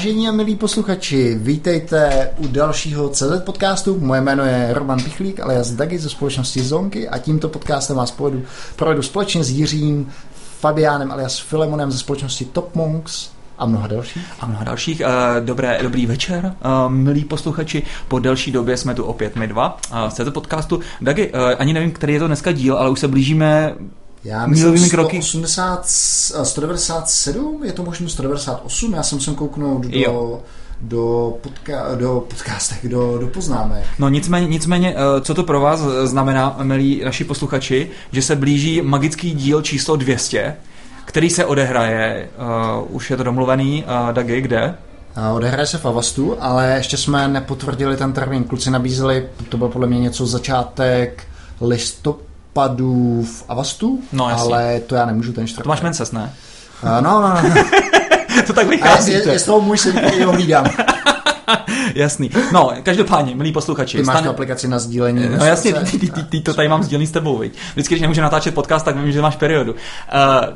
[0.00, 4.00] Vážení a milí posluchači, vítejte u dalšího CZ podcastu.
[4.00, 7.96] Moje jméno je Roman Pichlík, ale já z Dagi ze společnosti Zonky a tímto podcastem
[7.96, 8.42] vás provedu,
[8.76, 10.12] provedu společně s Jiřím
[10.60, 14.26] Fabiánem alias Filemonem ze společnosti Top Monks a mnoha dalších.
[14.40, 15.02] A mnoha dalších.
[15.40, 16.54] Dobré, dobrý večer,
[16.88, 17.82] milí posluchači.
[18.08, 19.76] Po delší době jsme tu opět my dva
[20.08, 20.80] z CZ podcastu.
[21.00, 23.74] Dagi, ani nevím, který je to dneska díl, ale už se blížíme
[24.24, 29.98] já myslím 180, 197, je to možná 198, já jsem sem kouknout do...
[29.98, 30.42] Jo
[30.80, 33.84] do, podka- do podcastech, do, do poznámek.
[33.98, 38.82] No nicméně, nicméně, eh, co to pro vás znamená, milí naši posluchači, že se blíží
[38.82, 40.56] magický díl číslo 200,
[41.04, 42.28] který se odehraje,
[42.80, 44.74] uh, už je to domluvený, uh, Dagi, kde?
[45.34, 48.44] Odehraje se v Avastu, ale ještě jsme nepotvrdili ten termín.
[48.44, 51.24] Kluci nabízeli, to bylo podle mě něco začátek
[51.60, 52.29] listopadu
[53.24, 55.64] v Avastu, no, ale to já nemůžu ten čtvrtek.
[55.64, 56.32] To máš Menses, ne?
[56.82, 57.64] Uh, no, no, no.
[58.46, 59.12] to tak vychází.
[59.12, 60.66] Je, je, z toho můj syn, který ho hlídám.
[61.94, 62.30] Jasný.
[62.52, 63.96] No, každopádně, milí posluchači.
[63.96, 64.26] Ty máš stane...
[64.26, 65.28] tu aplikaci na sdílení.
[65.38, 67.54] No jasně, ty, ty, ty, ty, to tady mám sdílený s tebou, viď?
[67.72, 69.72] Vždycky, když nemůžu natáčet podcast, tak vím, že máš periodu.
[69.72, 69.78] Uh,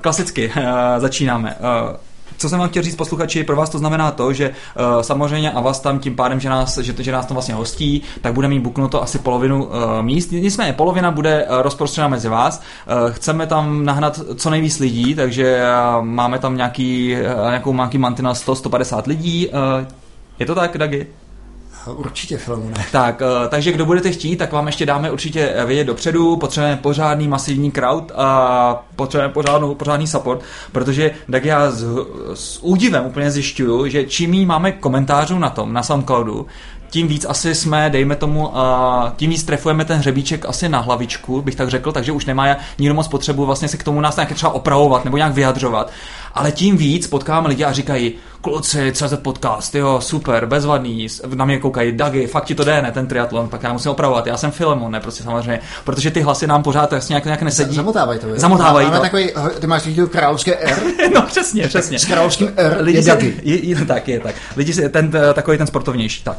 [0.00, 0.62] klasicky, uh,
[0.98, 1.56] začínáme.
[1.60, 1.96] Uh,
[2.36, 5.60] co jsem vám chtěl říct posluchači, pro vás to znamená to, že uh, samozřejmě a
[5.60, 8.60] vás tam tím pádem, že nás, že, že nás tam vlastně hostí, tak bude mít
[8.60, 9.72] buknuto asi polovinu uh,
[10.02, 10.32] míst.
[10.32, 12.62] Nicméně polovina bude uh, rozprostřena mezi vás.
[13.04, 15.62] Uh, chceme tam nahnat co nejvíc lidí, takže
[15.98, 19.48] uh, máme tam nějaký, uh, nějakou nějaký mantina 100-150 lidí.
[19.48, 19.86] Uh,
[20.38, 21.06] je to tak, Dagi?
[21.86, 22.84] Určitě filmu ne.
[22.92, 26.36] Tak, uh, takže kdo budete chtít, tak vám ještě dáme určitě vědět dopředu.
[26.36, 30.42] Potřebujeme pořádný masivní crowd a potřebujeme pořádnou, pořádný support,
[30.72, 31.84] protože tak já s,
[32.34, 36.46] s údivem úplně zjišťuju, že čím máme komentářů na tom, na SoundCloudu,
[36.94, 38.54] tím víc asi jsme, dejme tomu, uh,
[39.16, 42.94] tím víc trefujeme ten hřebíček asi na hlavičku, bych tak řekl, takže už nemá nikdo
[42.94, 45.90] moc potřebu vlastně se k tomu nás nějak třeba opravovat nebo nějak vyjadřovat.
[46.34, 51.58] Ale tím víc potkáme lidi a říkají, kluci, CZ podcast, jo, super, bezvadný, na mě
[51.58, 54.50] koukají, Dagi, fakt ti to jde, ne, ten triatlon, pak já musím opravovat, já jsem
[54.50, 57.76] Filemon, ne, prostě samozřejmě, protože ty hlasy nám pořád jasně nějak, nějak nesedí.
[57.76, 59.00] Zamotávají to, Zamotávají to.
[59.00, 59.30] Takový,
[59.60, 60.82] ty máš vidět královské R?
[61.14, 61.98] no, přesně, přesně.
[61.98, 63.40] S královským R lidi je Dagi.
[63.42, 64.34] Je, je, tak, je tak.
[64.56, 66.36] Lidi ten, takový ten sportovnější, tak.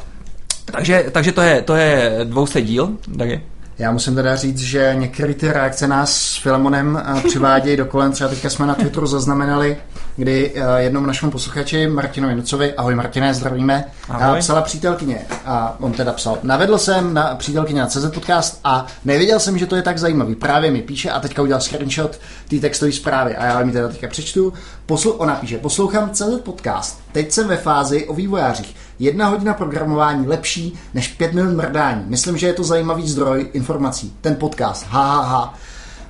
[0.65, 3.41] Takže, takže to je, to je dvoustý díl, Dagi.
[3.79, 8.11] Já musím teda říct, že některé ty reakce nás s Filemonem eh, přivádějí do kolem.
[8.11, 9.77] Třeba teďka jsme na Twitteru zaznamenali,
[10.15, 14.39] kdy eh, jednomu našemu posluchači Martinovi Nucovi, ahoj Martine, zdravíme, ahoj.
[14.39, 15.17] psala přítelkyně.
[15.45, 19.65] A on teda psal, navedl jsem na přítelkyně na CZ podcast a nevěděl jsem, že
[19.65, 20.35] to je tak zajímavý.
[20.35, 24.07] Právě mi píše a teďka udělal screenshot té textové zprávy a já mi teda teďka
[24.07, 24.53] přečtu.
[24.85, 28.75] Poslu, ona píše, poslouchám CZ podcast, teď jsem ve fázi o vývojářích.
[28.99, 32.03] Jedna hodina programování lepší než pět minut mrdání.
[32.07, 34.13] Myslím, že je to zajímavý zdroj informací.
[34.21, 34.85] Ten podcast.
[34.89, 35.53] Ha, ha, ha.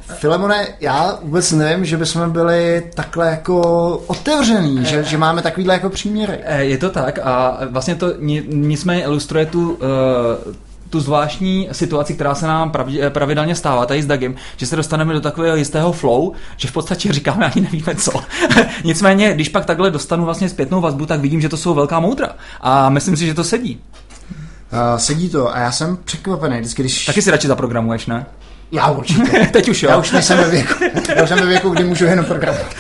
[0.08, 3.62] Filemone, já vůbec nevím, že bychom byli takhle jako
[4.08, 6.40] otevřený, že, že máme takovýhle jako příměry.
[6.44, 8.14] Eh, je to tak a vlastně to
[8.48, 9.80] nicméně ilustruje tu, uh,
[10.90, 12.72] tu zvláštní situaci, která se nám
[13.10, 17.14] pravidelně stává tady s Dagem, že se dostaneme do takového jistého flow, že v podstatě
[17.14, 18.12] říkáme ani nevíme co.
[18.84, 22.30] Nicméně, když pak takhle dostanu vlastně zpětnou vazbu, tak vidím, že to jsou velká moudra.
[22.62, 23.82] A myslím si, že to sedí.
[24.74, 27.06] Uh, sedí to a já jsem překvapený, vždycky, když...
[27.06, 28.26] Taky si radši zaprogramuješ, ne?
[28.72, 29.48] Já určitě.
[29.52, 29.90] Teď už jo.
[29.90, 30.84] Já už nejsem ve věku.
[31.16, 32.76] Já už jsem ve věku, kdy můžu jenom programovat.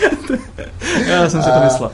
[1.05, 1.91] já jsem si to myslel.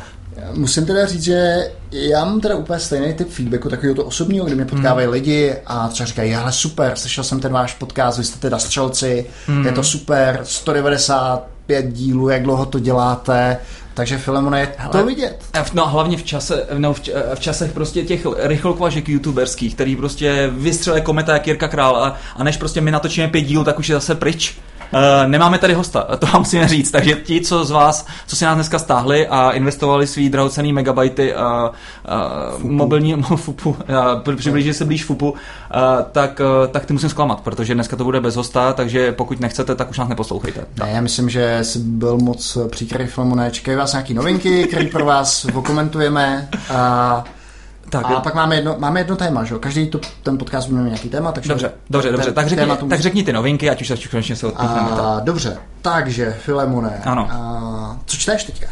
[0.56, 4.56] Musím teda říct, že já mám teda úplně stejný typ feedbacku, takového to osobního, kdy
[4.56, 5.14] mě potkávají hmm.
[5.14, 9.26] lidi a třeba říkají, ale super, slyšel jsem ten váš podcast, vy jste teda střelci,
[9.48, 9.66] hmm.
[9.66, 13.58] je to super, 195 dílů, jak dlouho to děláte,
[13.94, 15.44] takže Filemona je Hele, to vidět.
[15.74, 17.02] No hlavně v, čase, no, v,
[17.36, 22.44] v časech prostě těch rychlokvažek youtuberských, který prostě vystřelí kometa jak Jirka Král a, a
[22.44, 24.60] než prostě my natočíme pět dílů, tak už je zase pryč.
[24.94, 28.46] Uh, nemáme tady hosta, to vám musíme říct, takže ti, co z vás, co si
[28.46, 31.72] nás dneska stáhli a investovali svý drahocený megabajty a, a
[32.58, 35.34] mobilní fupu, a přiblížili se blíž fupu,
[35.72, 39.40] a, tak, a, tak ty musím zklamat, protože dneska to bude bez hosta, takže pokud
[39.40, 40.66] nechcete, tak už nás neposlouchejte.
[40.80, 45.06] Ne, já myslím, že jsi byl moc příkrý filmu, nečekají vás nějaký novinky, které pro
[45.06, 46.50] vás okomentujeme.
[46.74, 47.24] A
[47.92, 49.60] tak, a pak máme jedno, máme jedno téma, že jo?
[49.60, 51.50] Každý to, ten podcast bude mít nějaký téma, takže...
[51.50, 52.32] Dobře, dobře, dobře.
[52.32, 54.92] Tak řekni, tak řekni ty novinky, ať už se konečně se odpíchneme.
[55.24, 57.02] Dobře, takže, Filemone.
[57.06, 57.28] Ano.
[57.32, 58.68] A, co čteš teďka?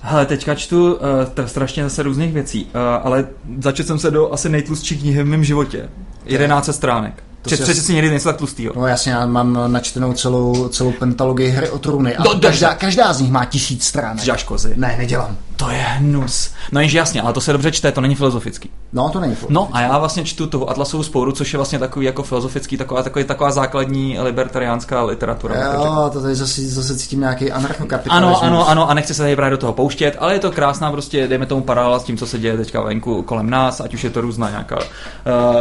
[0.00, 2.70] Hele, teďka čtu uh, strašně zase různých věcí, uh,
[3.06, 3.26] ale
[3.60, 5.88] začal jsem se do asi nejtlustší knihy v mém životě.
[6.24, 7.22] 11 stránek.
[7.42, 8.72] To Před, si, někdy něco tak tlustýho.
[8.76, 12.16] No jasně, já mám načtenou celou, celou pentalogii hry o trůny.
[12.16, 14.24] A no, každá, každá z nich má tisíc stránek.
[14.24, 14.72] Děláš kozy.
[14.76, 15.36] Ne, nedělám.
[15.56, 16.50] To je hnus.
[16.72, 18.70] No jenže jasně, ale to se dobře čte, to není filozofický.
[18.92, 22.06] No, to není No a já vlastně čtu tu Atlasovou spouru, což je vlastně takový
[22.06, 25.72] jako filozofický, taková, takový, taková základní libertariánská literatura.
[25.72, 28.42] Jo, to tady zase, zase cítím nějaký anarchokapitalismus.
[28.42, 30.92] Ano, ano, ano, a nechci se tady právě do toho pouštět, ale je to krásná
[30.92, 34.04] prostě, dejme tomu paralela s tím, co se děje teďka venku kolem nás, ať už
[34.04, 34.82] je to různá nějaká uh,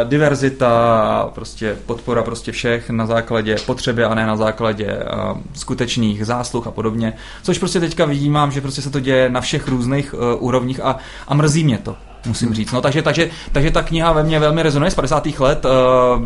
[0.03, 6.67] diverzita, prostě podpora prostě všech na základě potřeby a ne na základě uh, skutečných zásluh
[6.67, 7.13] a podobně.
[7.43, 9.82] Což prostě teďka vidím, že prostě se to děje na všech různých
[10.13, 10.97] uh, úrovních a,
[11.27, 11.95] a mrzí mě to
[12.25, 12.71] musím říct.
[12.71, 15.27] No, takže, takže, takže ta kniha ve mně velmi rezonuje z 50.
[15.39, 15.65] let.
[15.65, 16.21] Uh,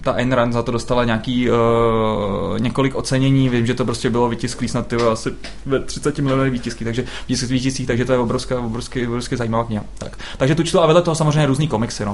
[0.00, 1.56] ta Ayn Rand za to dostala nějaký uh,
[2.58, 3.48] několik ocenění.
[3.48, 5.30] Vím, že to prostě bylo vytisklý snad tyvo, asi
[5.66, 9.84] ve 30 milionů výtisky, takže výtisky, takže to je obrovská, obrovsky, obrovsky zajímavá kniha.
[9.98, 10.18] Tak.
[10.38, 12.04] Takže tu čtu a vedle toho samozřejmě různý komiksy.
[12.04, 12.12] No.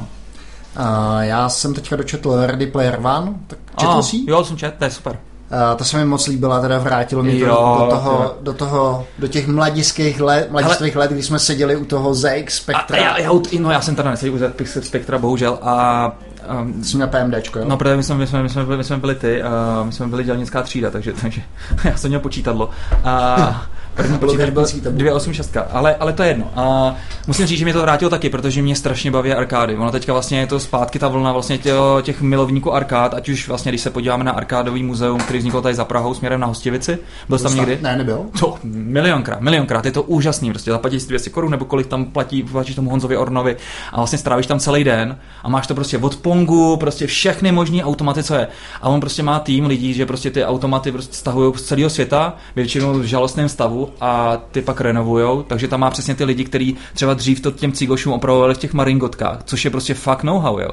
[0.78, 4.16] Uh, já jsem teďka dočetl Ready Player One, tak četl ah, jsi?
[4.26, 5.18] Jo, jsem četl, to je super.
[5.52, 9.06] Uh, to se mi moc líbila, teda vrátilo mě to jo, do, toho, do toho,
[9.18, 12.96] do těch mladických let, mladistvých let, kdy jsme seděli u toho ZX Spectra.
[12.96, 16.12] A, já, já, no já jsem teda neseděl u ZX Spectra, bohužel, a
[16.60, 17.64] Um, Jsi na PMDčko, jo?
[17.68, 19.92] No, protože my jsme, my jsme, my jsme, byli, my jsme byli ty, uh, my
[19.92, 21.42] jsme byli dělnická třída, takže, takže
[21.84, 22.70] já jsem měl počítadlo.
[23.04, 26.50] A První počítač byl 286, ale, ale to je jedno.
[26.56, 26.94] A
[27.26, 29.76] musím říct, že mě to vrátilo taky, protože mě strašně baví arkády.
[29.76, 33.48] Ono teďka vlastně je to zpátky ta vlna vlastně těch, těch milovníků arkád, ať už
[33.48, 36.98] vlastně, když se podíváme na arkádový muzeum, který vznikl tady za Prahou směrem na Hostivici.
[37.28, 37.78] Byl jsi tam někdy?
[37.82, 38.26] Ne, nebyl.
[38.40, 42.74] To, milionkrát, milionkrát, je to úžasný, prostě zaplatíš 200 korun nebo kolik tam platí, platíš
[42.74, 43.56] tomu Honzovi Ornovi
[43.92, 47.84] a vlastně strávíš tam celý den a máš to prostě od Pongu, prostě všechny možné
[47.84, 48.48] automaty, co je.
[48.82, 52.36] A on prostě má tým lidí, že prostě ty automaty prostě stahují z celého světa,
[52.56, 56.76] většinou v žalostném stavu a ty pak renovujou, takže tam má přesně ty lidi, kteří
[56.94, 60.70] třeba dřív to těm cígošům opravovali v těch maringotkách, což je prostě fakt know-how, jo.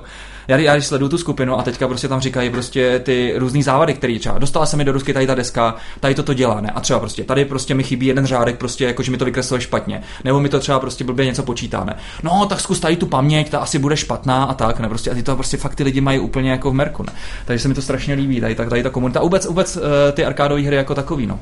[0.49, 3.93] Já, já když sleduju tu skupinu a teďka prostě tam říkají prostě ty různý závady,
[3.93, 6.69] které třeba dostala se mi do rusky tady ta deska, tady toto dělá, ne?
[6.75, 9.61] A třeba prostě tady prostě mi chybí jeden řádek, prostě jako že mi to vykresluje
[9.61, 11.95] špatně, nebo mi to třeba prostě blbě něco počítá, ne?
[12.23, 14.89] No, tak zkus tady tu paměť, ta asi bude špatná a tak, ne?
[14.89, 17.13] Prostě a ty to prostě fakt ty lidi mají úplně jako v merku, ne?
[17.45, 19.83] Takže se mi to strašně líbí, tady, tady ta komunita, vůbec, vůbec uh,
[20.13, 21.39] ty arkádové hry jako takový, no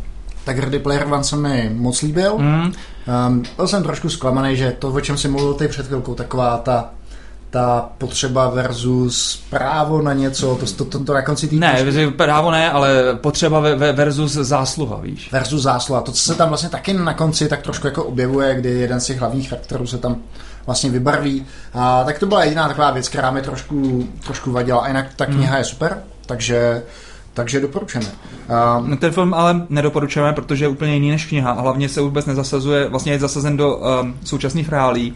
[0.48, 2.38] tak Ready Player One se mi moc líbil.
[2.38, 2.74] Mm.
[3.28, 6.58] Um, byl jsem trošku zklamaný, že to, o čem si mluvil ty před chvilkou, taková
[6.58, 6.90] ta
[7.50, 11.84] ta potřeba versus právo na něco, to, to, to, to na konci týdne.
[11.84, 15.32] Ne, právo ne, ale potřeba versus zásluha, víš.
[15.32, 16.02] Versus zásluha.
[16.02, 19.06] To, co se tam vlastně taky na konci tak trošku jako objevuje, kdy jeden z
[19.06, 20.16] těch hlavních charakterů se tam
[20.66, 21.46] vlastně vybarví.
[21.74, 24.82] A, tak to byla jediná taková věc, která mi trošku, trošku vadila.
[24.82, 25.58] A jinak ta kniha mm.
[25.58, 26.84] je super, takže
[27.38, 28.12] takže doporučujeme.
[28.80, 32.26] Um, Ten film ale nedoporučujeme, protože je úplně jiný než kniha a hlavně se vůbec
[32.26, 35.14] nezasazuje, vlastně je zasazen do um, současných reálí.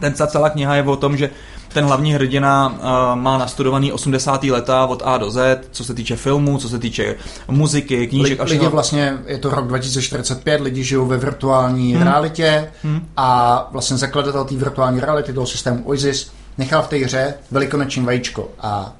[0.00, 1.30] Ten celá kniha je o tom, že
[1.72, 4.44] ten hlavní hrdina uh, má nastudovaný 80.
[4.44, 7.14] leta od A do Z, co se týče filmů, co se týče
[7.48, 8.42] muziky, knížek.
[8.42, 12.02] Lidi a vlastně, je to rok 2045, lidi žijou ve virtuální hmm.
[12.02, 13.08] realitě hmm.
[13.16, 18.48] a vlastně zakladatel té virtuální reality, toho systému OISIS, nechal v té hře velikonoční vajíčko
[18.60, 18.92] a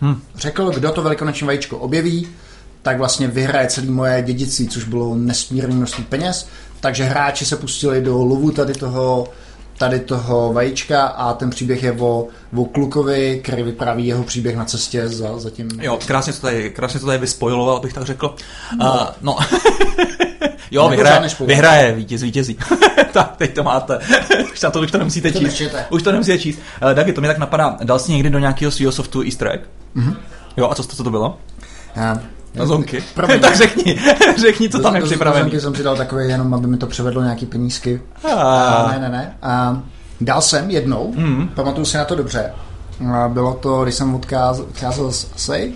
[0.00, 0.20] hmm.
[0.36, 2.28] řekl, kdo to velikonoční vajíčko objeví,
[2.82, 6.48] tak vlastně vyhraje celý moje dědictví, což bylo nesmírné množství peněz.
[6.80, 9.28] Takže hráči se pustili do lovu tady toho
[9.78, 14.64] tady toho vajíčka a ten příběh je o, o klukovi, který vypráví jeho příběh na
[14.64, 15.68] cestě za, za tím...
[15.80, 18.34] Jo, krásně to tady, krásně to tady vyspojiloval, bych tak řekl.
[18.78, 18.92] No.
[18.92, 19.38] Uh, no.
[20.70, 22.58] jo, vyhraje, vyhraje, vítěz, vítězí.
[23.12, 23.98] tak, teď to máte.
[24.52, 25.48] už, to, už to nemusíte to číst.
[25.48, 25.86] Nečete.
[25.90, 26.58] Už to nemusíte číst.
[26.82, 29.60] Uh, Dagi, to mi tak napadá, dal jsi někdy do nějakého svého softu easter egg?
[29.96, 30.16] Mm-hmm.
[30.56, 31.38] Jo, a co, to, co to bylo?
[31.96, 32.18] Uh,
[32.54, 33.04] na zonky.
[33.40, 34.00] tak řekni,
[34.36, 35.42] řekni, co tam je připravený.
[35.42, 38.00] zonky jsem si dal takový jenom, aby mi to převedlo nějaký penízky.
[38.36, 38.88] A...
[38.92, 39.36] Ne, ne, ne.
[39.42, 39.82] A
[40.20, 41.48] dal jsem jednou, mm.
[41.48, 42.52] pamatuju si na to dobře.
[43.14, 45.72] A bylo to, když jsem odcházel z Asej,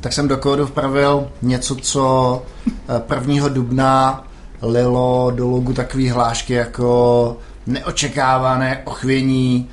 [0.00, 2.42] tak jsem do kódu vpravil něco, co
[3.20, 3.46] 1.
[3.46, 4.24] Eh, dubna
[4.62, 7.36] lilo do logu takový hlášky jako
[7.66, 9.68] neočekávané ochvění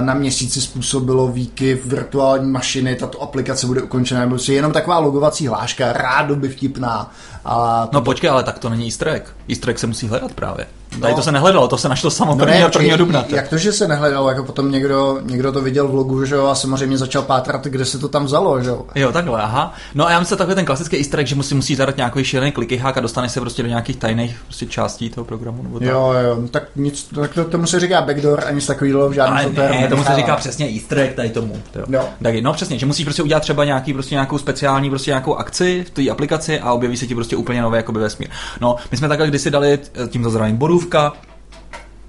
[0.00, 5.46] na měsíci způsobilo výkyv virtuální mašiny, tato aplikace bude ukončena, nebo si jenom taková logovací
[5.46, 7.12] hláška, rádoby vtipná.
[7.44, 7.98] A to...
[7.98, 9.24] No počkej, ale tak to není easter egg.
[9.48, 10.66] Easter egg se musí hledat právě.
[11.00, 12.96] Tady no, to se nehledalo, to se našlo samo no ne, 1.
[12.96, 13.24] dubna.
[13.28, 16.46] Jak to, že se nehledalo, jako potom někdo, někdo to viděl v logu, že jo,
[16.46, 18.86] a samozřejmě začal pátrat, kde se to tam vzalo, že jo.
[18.94, 19.74] Jo, takhle, aha.
[19.94, 22.52] No a já myslím takový ten klasický easter egg, že musí, musí zadat nějaký šílený
[22.78, 25.62] hák a dostane se prostě do nějakých tajných prostě částí toho programu.
[25.62, 25.88] Nebo tak.
[25.88, 29.12] Jo, jo, no tak nic, tak to, tomu se říká backdoor a nic takového v
[29.12, 29.74] žádném softwaru.
[29.74, 31.56] Ne, tomu se říká přesně easter egg tady tomu.
[31.74, 31.84] Jo.
[31.88, 32.04] Jo.
[32.22, 35.84] Tak, no přesně, že musíš prostě udělat třeba nějaký, prostě nějakou speciální prostě nějakou akci
[35.86, 38.28] v té aplikaci a objeví se ti prostě úplně nový vesmír.
[38.60, 41.12] No, my jsme takhle kdysi dali, tím to zdravím, bodůvka,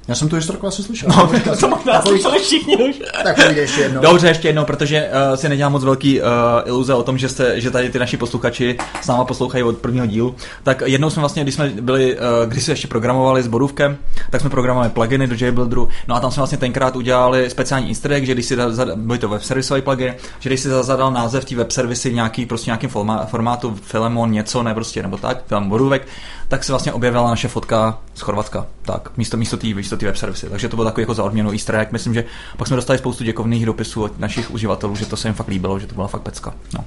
[0.08, 1.10] Já jsem tu historku asi slyšel.
[1.10, 3.02] No, to možná slyšeli všichni už.
[3.24, 4.02] Tak pojď ještě jednou.
[4.02, 6.28] Dobře, ještě jednou, protože uh, si nedělám moc velký uh,
[6.66, 10.06] iluze o tom, že, jste, že tady ty naši posluchači s náma poslouchají od prvního
[10.06, 10.36] dílu.
[10.64, 13.98] Tak jednou jsme vlastně, když jsme byli, uh, když jsme ještě programovali s Borůvkem,
[14.30, 15.88] tak jsme programovali pluginy do JBuilderu.
[16.08, 18.58] No a tam jsme vlastně tenkrát udělali speciální easter egg, že když si
[18.96, 22.70] byly to web servisový plugin, že když si zadal název té web servisy nějaký prostě
[22.70, 22.90] nějakým
[23.26, 26.08] formátu Filemon něco, ne prostě nebo tak, tam Borůvek,
[26.54, 28.68] tak se vlastně objevila naše fotka z Chorvatska.
[28.82, 30.50] Tak, místo, místo té místo web servisy.
[30.50, 31.92] Takže to bylo takový jako za odměnu easter egg.
[31.92, 32.26] Myslím, že
[32.58, 35.80] pak jsme dostali spoustu děkovných dopisů od našich uživatelů, že to se jim fakt líbilo,
[35.80, 36.54] že to byla fakt pecka.
[36.74, 36.86] No.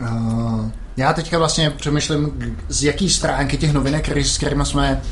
[0.00, 2.32] Uh, já teďka vlastně přemýšlím,
[2.68, 5.02] z jaký stránky těch novinek, s kterými jsme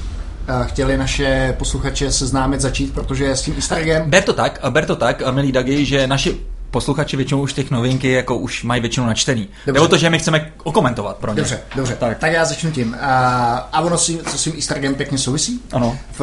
[0.48, 4.10] uh, chtěli naše posluchače seznámit začít, protože s tím easter eggem...
[4.10, 6.40] Ber to tak, ber to tak, milí Dagi, že naši
[6.70, 9.48] posluchači většinou už těch novinky jako už mají většinou načtený.
[9.66, 9.72] Dobře.
[9.72, 11.36] Nebo to, že my chceme okomentovat pro ně.
[11.36, 11.96] Dobře, dobře.
[11.96, 12.96] Tak, tak já začnu tím.
[13.00, 15.60] A, a ono si, co s tím easter eggem pěkně souvisí.
[15.72, 15.98] Ano.
[16.12, 16.22] V,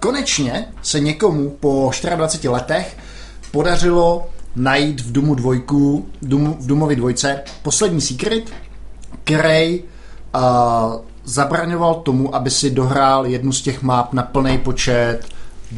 [0.00, 2.96] konečně se někomu po 24 letech
[3.50, 8.44] podařilo najít v Dumu dvojku, Dum, v Dumovi dvojce poslední secret,
[9.24, 10.40] který uh,
[11.24, 15.20] zabraňoval tomu, aby si dohrál jednu z těch map na plný počet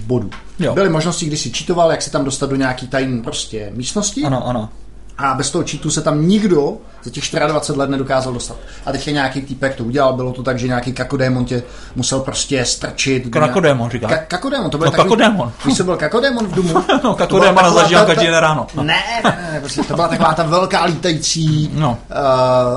[0.07, 0.31] bodů.
[0.59, 0.75] Jo.
[0.75, 4.23] Byly možnosti, kdy si čítoval, jak se tam dostat do nějaký tajné prostě místnosti.
[4.23, 4.69] Ano, ano
[5.19, 8.57] a bez toho cheatu se tam nikdo za těch 24 let nedokázal dostat.
[8.87, 11.63] A teď nějaký týpek to udělal, bylo to tak, že nějaký kakodémon tě
[11.97, 13.29] musel prostě strčit.
[13.31, 14.09] Kakodémon říká.
[14.09, 15.09] Ka- kakodémon, to byl no, takový...
[15.09, 15.53] kakodémon.
[15.67, 16.75] Víš, co byl kakodémon v Dumu?
[17.05, 18.67] no, kakodémona zažívám každý den ráno.
[18.75, 18.83] No.
[18.83, 21.99] Ne, ne, ne, prostě to byla taková ta velká lítající, no.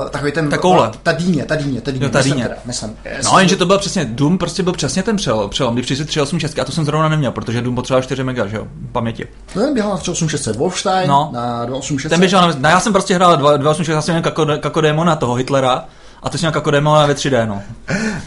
[0.02, 0.50] uh, takový ten...
[0.50, 0.90] Ta koule.
[1.02, 2.04] Ta dýně, ta dýně, ta dýně.
[2.04, 2.42] Jo, ta dýně.
[2.42, 5.82] Teda, myslím, no, jenže to byl přesně, Doom prostě byl přesně ten přelom, přelom kdy
[5.82, 9.26] přišli 386 a to jsem zrovna neměl, protože Doom potřeboval 4 mega, že jo, paměti.
[9.56, 11.30] No, ten běhal na 386 Wolfstein, no.
[11.32, 12.10] na 286.
[12.10, 15.34] Ten běžel na, já jsem prostě hrál 286, já jsem měl kako, kako démona toho
[15.34, 15.84] Hitlera,
[16.22, 17.62] a to jsem jako démona ve 3D, no.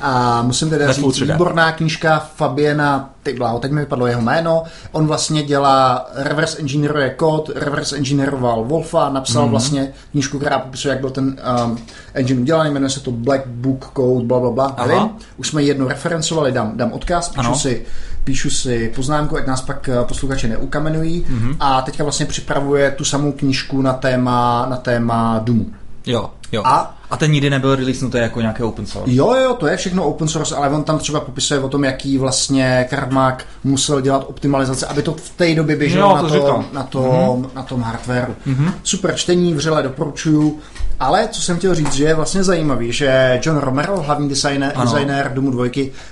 [0.01, 5.08] A musím teda říct, výborná knížka Fabiena, ty bláho, teď mi vypadlo jeho jméno, on
[5.08, 9.50] vlastně dělá, reverse engineeruje kód, reverse engineeroval Wolfa, napsal mm-hmm.
[9.50, 11.77] vlastně knížku, která popisuje, jak byl ten um,
[12.13, 14.75] engine udělaný, jmenuje se to Black Book Code, bla, bla, bla.
[14.88, 17.86] Nevím, už jsme jednu referencovali, dám, dám odkaz, píšu si,
[18.23, 21.55] píšu si poznámku, ať nás pak uh, posluchači neukamenují mm-hmm.
[21.59, 25.65] a teďka vlastně připravuje tu samou knížku na téma, na téma Doomu.
[26.05, 26.61] Jo, jo.
[26.65, 29.13] A a ten nikdy nebyl releasenutý jako nějaký open source.
[29.13, 32.17] Jo, jo, to je všechno open source, ale on tam třeba popisuje o tom, jaký
[32.17, 36.65] vlastně Karmak musel dělat optimalizace, aby to v té době běželo jo, to na, to,
[36.73, 37.49] na, tom, mm-hmm.
[37.55, 38.35] na tom hardwareu.
[38.47, 38.71] Mm-hmm.
[38.83, 40.59] Super čtení, vřele doporučuju.
[40.99, 45.31] Ale co jsem chtěl říct, že je vlastně zajímavý, že John Romero, hlavní designer, designer
[45.33, 45.65] Doomu 2,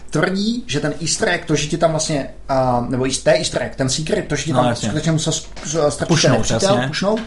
[0.10, 3.76] tvrdí, že ten easter egg, to, že ti tam vlastně, uh, nebo té easter egg,
[3.76, 5.34] ten secret, to, že ti tam no, skutečně musel
[5.90, 7.20] strčit ten nepřítel, pušnout,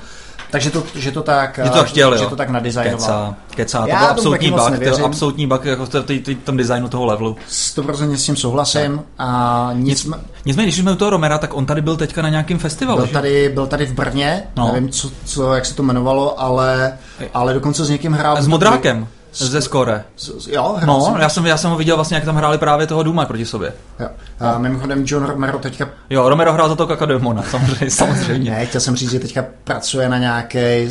[0.52, 3.34] takže to, že to tak, že to, chtěl, že to tak nadizajnoval.
[3.54, 3.80] Kecá, kecá.
[3.80, 6.04] to byl absolutní bug, to byl absolutní bug jako v,
[6.44, 7.36] tom designu toho levelu.
[7.50, 8.96] 100% s tím souhlasím.
[8.96, 9.06] Tak.
[9.18, 12.28] A nic, nic, nicméně, když jsme u toho Romera, tak on tady byl teďka na
[12.28, 12.98] nějakém festivalu.
[12.98, 14.72] Byl tady, byl tady v Brně, no.
[14.72, 16.98] nevím, co, co, jak se to jmenovalo, ale,
[17.34, 18.42] ale dokonce s někým hrál.
[18.42, 19.08] S Modrákem.
[19.32, 20.04] Ze skore.
[20.46, 23.26] Jo, no, já jsem, já jsem ho viděl vlastně, jak tam hráli právě toho Duma
[23.26, 23.72] proti sobě.
[24.00, 24.08] Jo.
[24.40, 25.88] A mimochodem John Romero teďka...
[26.10, 28.50] Jo, Romero hrál za to Kakademona, samozřejmě, samozřejmě.
[28.50, 30.88] ne, chtěl jsem říct, že teďka pracuje na nějaké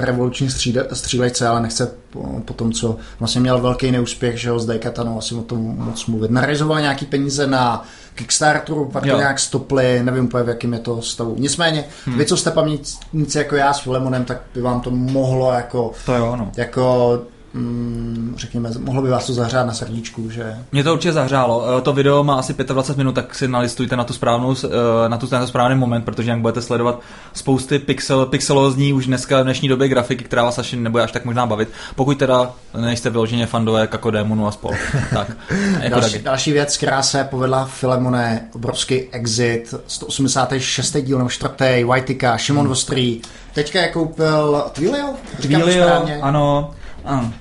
[0.00, 0.48] revoluční
[0.92, 5.18] střílejce, ale nechce po, po tom, co vlastně měl velký neúspěch, že ho z Daikatanu
[5.18, 6.30] asi o tom moc mluvit.
[6.30, 7.84] Narezoval nějaký peníze na
[8.14, 11.34] Kickstarteru, pak to nějak stopli, nevím úplně v jakém je to stavu.
[11.38, 12.18] Nicméně, hmm.
[12.18, 16.14] vy, co jste pamětníci jako já s Filemonem, tak by vám to mohlo jako, to
[16.14, 16.50] jo, no.
[16.56, 17.18] jako
[17.54, 20.56] mm, řekněme, mohlo by vás to zahřát na srdíčku, že?
[20.72, 21.64] Mě to určitě zahřálo.
[21.78, 25.16] Eh, to video má asi 25 minut, tak si nalistujte na tu správnou, eh, na
[25.16, 27.00] tu na správný moment, protože jak budete sledovat
[27.32, 31.24] spousty pixel, pixelozní už dneska v dnešní době grafiky, která vás asi nebude až tak
[31.24, 34.70] možná bavit, pokud teda nejste vyloženě fandové jako Démonu a spol.
[35.14, 35.36] tak,
[35.80, 40.96] jako další, další, věc, která se povedla Filemone, obrovský exit, 186.
[41.00, 41.84] díl nebo 4.
[41.84, 42.68] Whiteka, Šimon hmm.
[42.68, 43.20] Vostrý,
[43.52, 45.14] teďka je koupil Twilio?
[45.40, 46.70] Twilio, ano.
[47.04, 47.34] ano.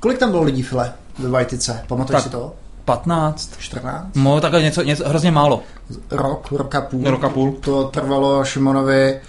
[0.00, 1.84] Kolik tam bylo lidí, File, ve Vajtice?
[1.86, 2.52] Pamatuješ si to?
[2.84, 3.50] 15.
[3.58, 4.06] 14?
[4.14, 5.62] No, takhle něco, něco hrozně málo.
[6.10, 7.10] Rok, rok a půl.
[7.10, 7.52] Rok a půl.
[7.52, 9.20] To trvalo Šimonovi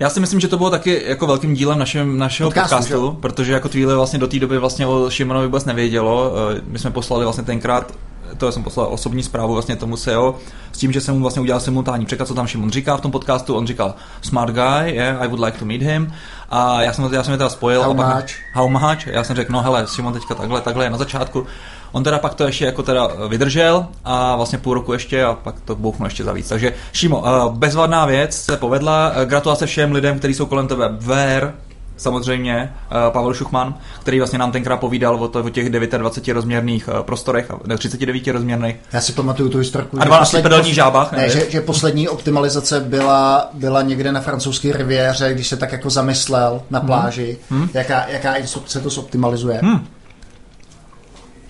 [0.00, 3.52] já si myslím, že to bylo taky jako velkým dílem našem, našeho podcastu, podcastu protože
[3.52, 6.32] jako Twile vlastně do té doby vlastně o Šimonovi vůbec nevědělo.
[6.56, 7.92] Eh, my jsme poslali vlastně tenkrát
[8.40, 10.34] to jsem poslal osobní zprávu vlastně tomu SEO,
[10.72, 13.10] s tím, že jsem mu vlastně udělal simultánní překlad, co tam Šimon říká v tom
[13.10, 13.54] podcastu.
[13.54, 16.12] On říkal, smart guy, yeah, I would like to meet him.
[16.50, 17.82] A já jsem, já jsem je teda spojil.
[17.82, 18.30] How a pak, much?
[18.52, 19.06] How much?
[19.06, 21.46] Já jsem řekl, no hele, Simon teďka takhle, takhle je na začátku.
[21.92, 25.60] On teda pak to ještě jako teda vydržel a vlastně půl roku ještě a pak
[25.60, 26.48] to bouchnu ještě za víc.
[26.48, 29.12] Takže Šimo, eh, bezvadná věc se povedla.
[29.14, 30.88] Eh, gratulace všem lidem, kteří jsou kolem tebe.
[31.00, 31.54] Ver,
[32.00, 32.72] samozřejmě,
[33.06, 36.94] uh, Pavel Šuchman, který vlastně nám tenkrát povídal o, to, o těch 29 rozměrných uh,
[37.00, 38.76] prostorech, ne 39 rozměrných.
[38.92, 40.00] Já si pamatuju tu historku.
[40.00, 41.12] A 12 pedelních žábách.
[41.12, 45.90] Ne, že, že, poslední optimalizace byla, byla někde na francouzské riviéře, když se tak jako
[45.90, 47.68] zamyslel na pláži, hmm.
[47.74, 49.60] jaká, jaká instrukce to zoptimalizuje.
[49.62, 49.86] Hmm.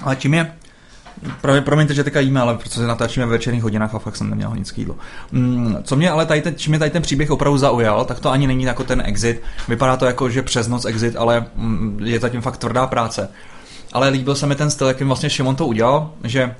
[0.00, 0.52] Ale čím je
[1.40, 4.52] Právě promiňte, že teďka jíme, ale protože natáčíme ve večerních hodinách a fakt jsem neměl
[4.56, 4.96] nic k jídlu.
[5.32, 8.30] Mm, co mě ale tady ten, čím mě tady ten příběh opravdu zaujal, tak to
[8.30, 9.42] ani není jako ten exit.
[9.68, 13.28] Vypadá to jako, že přes noc exit, ale mm, je zatím fakt tvrdá práce.
[13.92, 16.54] Ale líbil se mi ten styl, jakým vlastně Šimon to udělal, že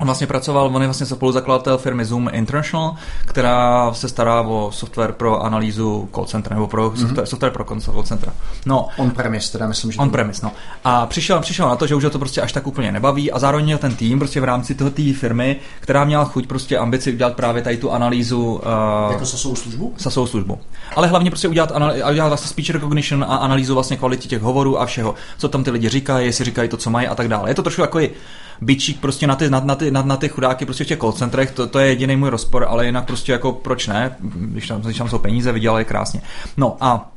[0.00, 2.94] On vlastně pracoval, on je vlastně spoluzakladatel firmy Zoom International,
[3.26, 7.00] která se stará o software pro analýzu call center, nebo pro mm-hmm.
[7.00, 8.32] software, software pro call center.
[8.66, 9.98] No, on-premise, teda myslím, že...
[9.98, 10.52] On-premise, no.
[10.84, 13.64] A přišel, přišel na to, že už to prostě až tak úplně nebaví a zároveň
[13.64, 17.34] měl ten tým prostě v rámci toho té firmy, která měla chuť prostě ambici udělat
[17.36, 18.60] právě tady tu analýzu...
[19.06, 19.94] Uh, jako sasovou službu?
[19.96, 20.58] Sasovou službu.
[20.96, 24.80] Ale hlavně prostě udělat, anal- udělat vlastně speech recognition a analýzu vlastně kvality těch hovorů
[24.80, 27.50] a všeho, co tam ty lidi říkají, jestli říkají to, co mají a tak dále.
[27.50, 28.10] Je to trošku jako i
[28.60, 31.12] bičík prostě na ty, na, na, ty, na, na ty chudáky prostě v těch call
[31.12, 34.80] centrech, to, to je jediný můj rozpor, ale jinak prostě jako proč ne, když tam,
[34.80, 36.22] když tam jsou peníze, vydělají krásně.
[36.56, 37.09] No a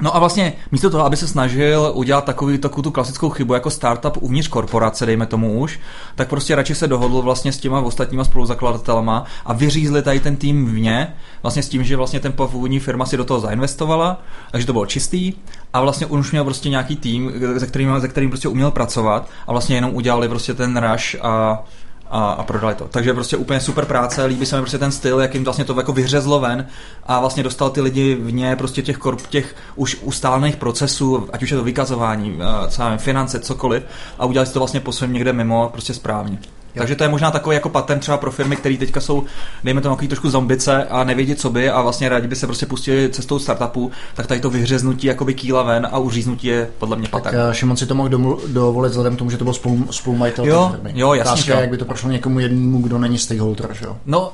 [0.00, 3.70] No a vlastně místo toho, aby se snažil udělat takový, takovou tu klasickou chybu jako
[3.70, 5.80] startup uvnitř korporace, dejme tomu už,
[6.14, 10.66] tak prostě radši se dohodl vlastně s těma ostatníma spoluzakladatelama a vyřízli tady ten tým
[10.66, 14.72] vně, vlastně s tím, že vlastně ten původní firma si do toho zainvestovala, takže to
[14.72, 15.32] bylo čistý
[15.72, 19.28] a vlastně on už měl prostě nějaký tým, se kterým, se kterým prostě uměl pracovat
[19.46, 21.64] a vlastně jenom udělali prostě ten rush a
[22.10, 22.88] a, a prodali to.
[22.88, 25.92] Takže prostě úplně super práce, líbí se mi prostě ten styl, jakým vlastně to jako
[25.92, 26.66] vyřezlo ven
[27.06, 31.50] a vlastně dostal ty lidi vně prostě těch, korp, těch už ustálených procesů, ať už
[31.50, 33.82] je to vykazování, eh, co finance, cokoliv
[34.18, 36.38] a udělali si to vlastně po svém někde mimo prostě správně.
[36.78, 39.24] Takže to je možná takový jako patent třeba pro firmy, které teďka jsou,
[39.64, 43.08] dejme tomu, trošku zombice a nevědí, co by a vlastně rádi by se prostě pustili
[43.12, 47.36] cestou startupu, tak tady to vyhřeznutí jakoby kýla ven a uříznutí je podle mě patent.
[47.36, 49.86] Tak eh, Šimon si to mohl domů, dovolit vzhledem k tomu, že to byl spolu,
[49.90, 50.76] spolumajitel jo.
[50.94, 51.32] Jo, jasně.
[51.32, 53.96] Otázka, jak by to prošlo někomu jednému, kdo není stakeholder, že jo?
[54.06, 54.32] No,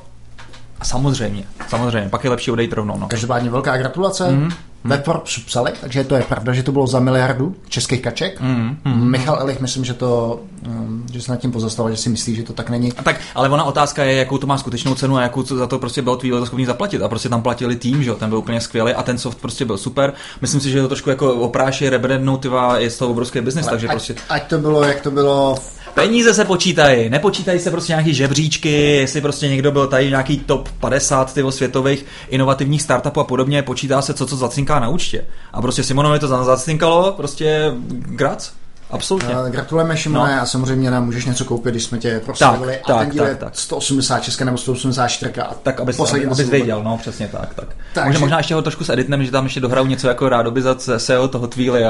[0.83, 2.97] Samozřejmě, samozřejmě, pak je lepší odejít rovnou.
[2.99, 3.07] No.
[3.07, 4.23] Každopádně velká gratulace.
[4.23, 4.51] Mm-hmm.
[4.85, 8.41] Ve Forbes psali, takže to je pravda, že to bylo za miliardu českých kaček.
[8.41, 12.09] Mm, mm, Michal Elich, myslím, že to, um, že se nad tím pozastavil, že si
[12.09, 12.93] myslí, že to tak není.
[12.93, 15.79] A tak, ale ona otázka je, jakou to má skutečnou cenu a jakou za to
[15.79, 17.01] prostě byl tvýhle schopný zaplatit.
[17.01, 19.77] A prostě tam platili tým, že ten byl úplně skvělý a ten soft prostě byl
[19.77, 20.13] super.
[20.41, 22.39] Myslím si, že to trošku jako opráši, rebrandnou,
[22.77, 24.15] je z toho obrovský biznis, takže ať, prostě.
[24.29, 25.55] Ať to bylo, jak to bylo
[25.95, 30.69] Peníze se počítají, nepočítají se prostě nějaký žebříčky, jestli prostě někdo byl tady nějaký top
[30.69, 35.25] 50 tyvo světových inovativních startupů a podobně, počítá se co, co zacinká na účtě.
[35.53, 38.51] A prostě Simonovi to zacinkalo, prostě grac.
[38.89, 39.35] Absolutně.
[39.35, 40.41] Uh, gratulujeme Šimone no.
[40.41, 42.79] a samozřejmě nám můžeš něco koupit, když jsme tě proslavili.
[42.87, 43.55] Tak, a ten díl tak, je tak.
[43.55, 45.41] 186 nebo 184.
[45.41, 47.53] A tak, abys, aby, abys věděl, no přesně tak.
[47.53, 47.67] tak.
[47.93, 50.61] tak možná, možná ještě ho trošku s editem, že tam ještě dohraju něco jako rádoby
[50.61, 51.83] za SEO toho Tweely.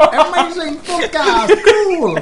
[0.00, 2.14] Amazing podcast, cool,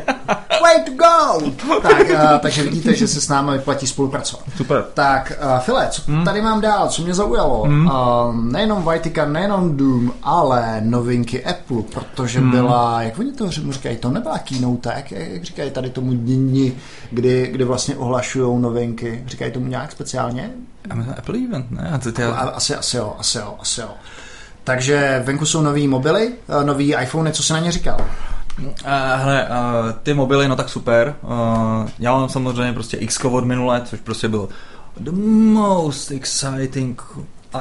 [0.63, 1.53] way to go.
[1.83, 4.45] Tak, uh, takže vidíte, že se s námi vyplatí spolupracovat.
[4.57, 4.85] Super.
[4.95, 6.25] Tak, uh, File, co hmm.
[6.25, 7.63] tady mám dál, co mě zaujalo?
[7.63, 7.87] Hmm.
[7.87, 12.51] Uh, nejenom Vajtika, nejenom Doom, ale novinky Apple, protože hmm.
[12.51, 16.77] byla, jak oni to říkají, to nebyla keynote, jak, jak říkají tady tomu dní,
[17.11, 20.51] kdy, kdy vlastně ohlašují novinky, říkají tomu nějak speciálně?
[21.19, 21.91] Apple event, ne?
[21.95, 22.23] A ty...
[22.23, 23.89] Asi, asi jo, asi jo, asi jo.
[24.69, 27.97] Takže venku jsou nový mobily, eh, nový iPhone, co se na ně říkal?
[28.59, 28.67] Uh,
[29.15, 31.15] hele, uh, ty mobily, no tak super.
[31.23, 34.49] Uh, já mám samozřejmě prostě X od minule, což prostě byl
[35.01, 35.11] the
[35.53, 37.03] most exciting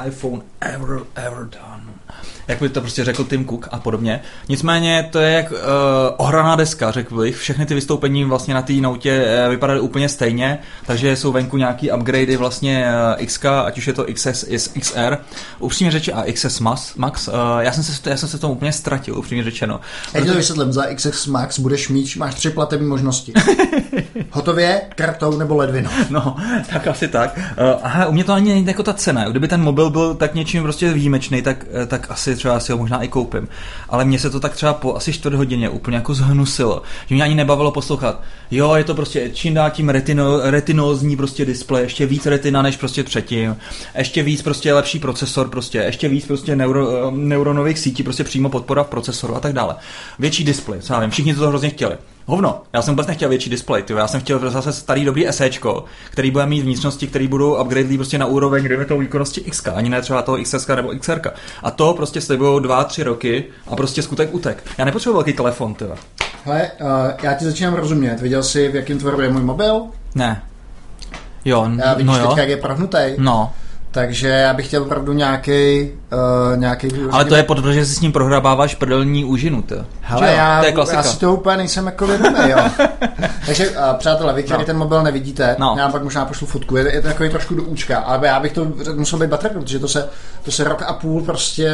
[0.06, 1.82] iPhone ever, ever done
[2.48, 4.20] jak by to prostě řekl Tim Cook a podobně.
[4.48, 5.58] Nicméně to je jak uh,
[6.16, 7.36] ohraná deska, řekl bych.
[7.36, 11.92] Všechny ty vystoupení vlastně na té noutě uh, vypadaly úplně stejně, takže jsou venku nějaký
[11.92, 12.86] upgradey vlastně
[13.18, 15.16] uh, XK, ať už je to XS, XR,
[15.58, 16.94] upřímně řeči a XS Max.
[16.94, 19.80] Max uh, já, jsem se, já jsem se v tom úplně ztratil, upřímně řečeno.
[20.14, 23.32] Já to vysvětlím, za XS Max budeš mít, máš tři platební možnosti.
[24.30, 25.90] Hotově, kartou nebo ledvinou.
[26.10, 26.36] No,
[26.70, 27.38] tak asi tak.
[27.38, 29.28] Uh, aha, u mě to ani není jako ta cena.
[29.28, 33.02] Kdyby ten mobil byl tak něčím prostě výjimečný, tak, tak asi třeba si ho možná
[33.02, 33.48] i koupím.
[33.88, 37.24] Ale mně se to tak třeba po asi čtvrt hodině úplně jako zhnusilo, že mě
[37.24, 38.22] ani nebavilo poslouchat.
[38.50, 42.76] Jo, je to prostě čím dál tím retino, retinózní prostě displej, ještě víc retina než
[42.76, 43.56] prostě předtím,
[43.98, 48.82] ještě víc prostě lepší procesor, prostě ještě víc prostě neuro, neuronových sítí, prostě přímo podpora
[48.82, 49.76] v procesoru a tak dále.
[50.18, 51.96] Větší displej, co já vím, všichni to hrozně chtěli.
[52.30, 53.98] Hovno, já jsem vůbec nechtěl větší display, tyjo.
[53.98, 58.18] já jsem chtěl zase starý dobrý SEčko, který bude mít vnitřnosti, který budou upgradelý prostě
[58.18, 61.20] na úroveň, kdyby to výkonnosti X, ani ne třeba toho XS nebo XR.
[61.62, 64.64] A to prostě slibují dva, tři roky a prostě skutek utek.
[64.78, 65.94] Já nepotřebuji velký telefon, tyjo.
[66.44, 66.88] Hele, uh,
[67.22, 68.20] já ti začínám rozumět.
[68.20, 69.82] Viděl jsi, v jakém tvaru je můj mobil?
[70.14, 70.42] Ne.
[71.44, 72.34] Jo, já vidíš no jo.
[72.36, 72.98] jak je prahnutý?
[73.18, 73.52] No.
[73.90, 75.90] Takže já bych chtěl opravdu nějaký,
[76.52, 79.74] uh, nějaký Ale to je proto, že si s ním prohrabáváš prdelní úžinu, to.
[80.00, 80.96] Hele, já, to je klasika.
[80.96, 82.58] já si toho úplně nejsem jako vědomý, jo.
[83.46, 84.66] Takže, uh, přátelé, vy, který no.
[84.66, 85.74] ten mobil nevidíte, no.
[85.78, 88.40] já vám pak možná pošlu fotku, je, je to takový trošku do účka, ale já
[88.40, 90.08] bych to musel být baterka, protože to se,
[90.42, 91.72] to se rok a půl prostě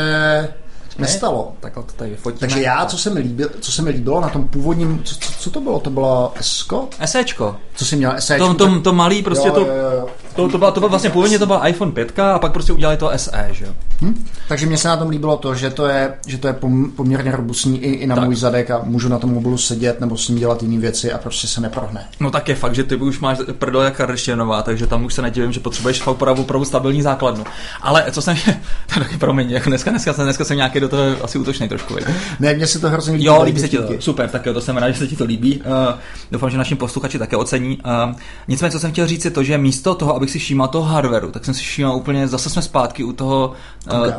[0.98, 1.52] nestalo.
[1.60, 2.40] Takhle to tady vyfotíme.
[2.40, 5.32] Takže já, co se mi, líbil, co se mi líbilo na tom původním, co, co,
[5.32, 5.80] co to bylo?
[5.80, 6.88] To bylo Esko?
[7.00, 7.56] Esečko.
[7.74, 8.54] Co jsi měl Esečko?
[8.54, 10.08] To, to, to malý, prostě jo, to, jo, jo.
[10.36, 12.96] To, to, bylo, to bylo vlastně původně to byl iPhone 5 a pak prostě udělali
[12.96, 13.72] to SE, že jo.
[14.02, 14.26] Hm?
[14.48, 16.56] Takže mně se na tom líbilo to, že to je, že to je
[16.96, 18.24] poměrně robustní i, i na tak.
[18.24, 21.18] můj zadek a můžu na tom mobilu sedět nebo s ním dělat jiné věci a
[21.18, 22.04] prostě se neprohne.
[22.20, 25.22] No tak je fakt, že ty už máš prdel jak Kardashianová, takže tam už se
[25.22, 27.44] nedivím, že potřebuješ fakt opravdu, opravdu stabilní základnu.
[27.82, 28.36] Ale co jsem,
[28.94, 31.96] to taky promiň, jako dneska, dneska, dneska, dneska jsem nějaký do toho asi útočný trošku.
[32.40, 33.24] Ne, mně se to hrozně líbí.
[33.24, 33.88] Jo, líbí se ti to.
[33.98, 35.60] Super, tak jo, to jsem rád, že se ti to líbí.
[35.60, 35.98] Uh,
[36.30, 37.78] doufám, že našim posluchači také ocení.
[38.08, 38.14] Uh,
[38.48, 41.30] nicméně, co jsem chtěl říct, je to, že místo toho, abych si všímal toho hardwareu,
[41.30, 43.52] tak jsem si všímal úplně, zase jsme zpátky u toho.
[43.92, 44.12] Uh,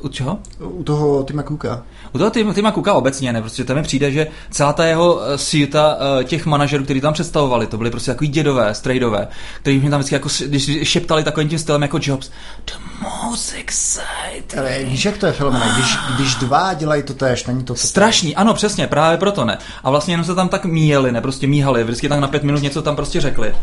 [0.00, 0.38] u čeho?
[0.60, 1.82] U toho Tima Cooka.
[2.12, 5.38] U toho Tima Cooka obecně ne, prostě tam mi přijde, že celá ta jeho eh,
[5.38, 9.28] síta uh, těch manažerů, kteří tam představovali, to byly prostě takový dědové, strejdové,
[9.60, 12.30] kteří mě tam vždycky jako, když šeptali takovým tím stylem jako Jobs,
[12.66, 14.58] the most exciting.
[14.58, 15.74] Ale víš, jak to je film, ah.
[15.74, 19.58] když, když dva dělají to tež, není to, to Strašný, ano, přesně, právě proto ne.
[19.84, 22.62] A vlastně jenom se tam tak míjeli, ne, prostě míhali, vždycky tak na pět minut
[22.62, 23.54] něco tam prostě řekli.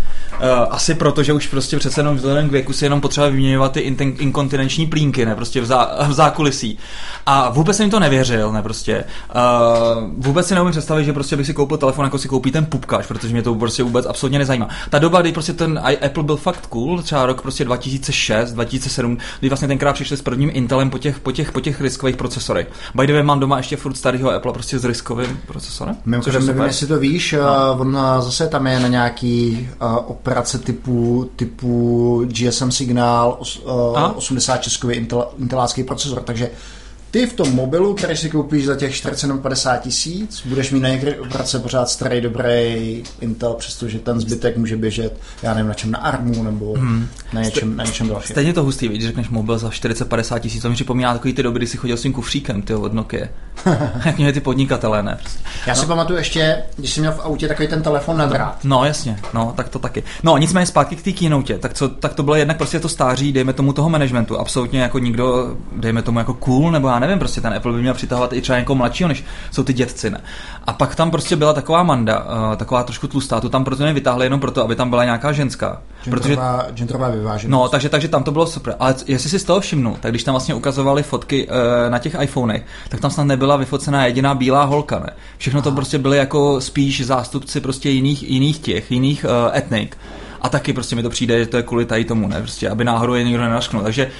[0.41, 3.71] Uh, asi proto, že už prostě přece jenom vzhledem k věku si jenom potřeba vyměňovat
[3.71, 6.78] ty in- inkontinenční plínky, ne, prostě v, zá- v zákulisí.
[7.26, 9.04] A vůbec jsem to nevěřil, ne, prostě.
[9.36, 12.65] Uh, vůbec si neumím představit, že prostě bych si koupil telefon, jako si koupí ten
[12.65, 14.69] pupkač, protože mě to prostě vůbec absolutně nezajímá.
[14.89, 19.50] Ta doba, kdy prostě ten Apple byl fakt cool, třeba rok prostě 2006, 2007, kdy
[19.50, 22.67] vlastně tenkrát přišli s prvním Intelem po těch, po těch, po těch riskových procesorech.
[22.95, 25.98] By the way, mám doma ještě furt starého Apple prostě s riskovým procesorem.
[26.06, 27.78] Mimochodem, nevím, jestli to víš, no.
[27.80, 33.39] on zase tam je na nějaký uh, operace typu, typu GSM signál,
[34.15, 36.51] 80 českový Intel, intelácký procesor, takže
[37.15, 40.89] ty v tom mobilu, který si koupíš za těch 450 tisíc, budeš mít na
[41.32, 45.99] prace pořád starý, dobrý Intel, přestože ten zbytek může běžet, já nevím, na čem, na
[45.99, 47.08] ARMu nebo hmm.
[47.34, 48.34] na, něčem, na něčem dalším.
[48.34, 51.60] Stejně to hustý, když řekneš mobil za 450 tisíc, to mi připomíná takový ty doby,
[51.60, 53.28] kdy si chodil s tím kufříkem, ty od Nokia.
[54.06, 55.17] Jak měli ty podnikatelé, ne?
[55.21, 55.39] Prostě.
[55.67, 55.82] Já no.
[55.82, 58.60] si pamatuju ještě, když jsem měl v autě takový ten telefon na drát.
[58.63, 60.04] No jasně, no tak to taky.
[60.23, 63.32] No nicméně zpátky k té keynote, tak, co, tak to bylo jednak prostě to stáří,
[63.32, 67.41] dejme tomu toho managementu, absolutně jako nikdo, dejme tomu jako cool, nebo já nevím, prostě
[67.41, 70.21] ten Apple by měl přitahovat i třeba někoho mladšího, než jsou ty dětci, ne?
[70.67, 74.25] A pak tam prostě byla taková Manda, uh, taková trošku tlustá, tu tam proto nevytáhli
[74.25, 75.81] jenom proto, aby tam byla nějaká ženská.
[76.03, 77.51] Genderová, protože, genderová vyváženost.
[77.51, 78.75] No, takže, takže tam to bylo super.
[78.79, 81.53] Ale jestli si z toho všimnu, tak když tam vlastně ukazovali fotky uh,
[81.89, 85.09] na těch iPhonech, tak tam snad nebyla vyfocená jediná bílá holka, ne?
[85.37, 89.97] Všechno to prostě byly jako spíš zástupci prostě jiných, jiných těch, jiných uh, etnik.
[90.41, 92.41] A taky prostě mi to přijde, že to je kvůli tady tomu, ne?
[92.41, 93.83] Prostě, aby náhodou je někdo nenašknul.
[93.83, 94.11] Takže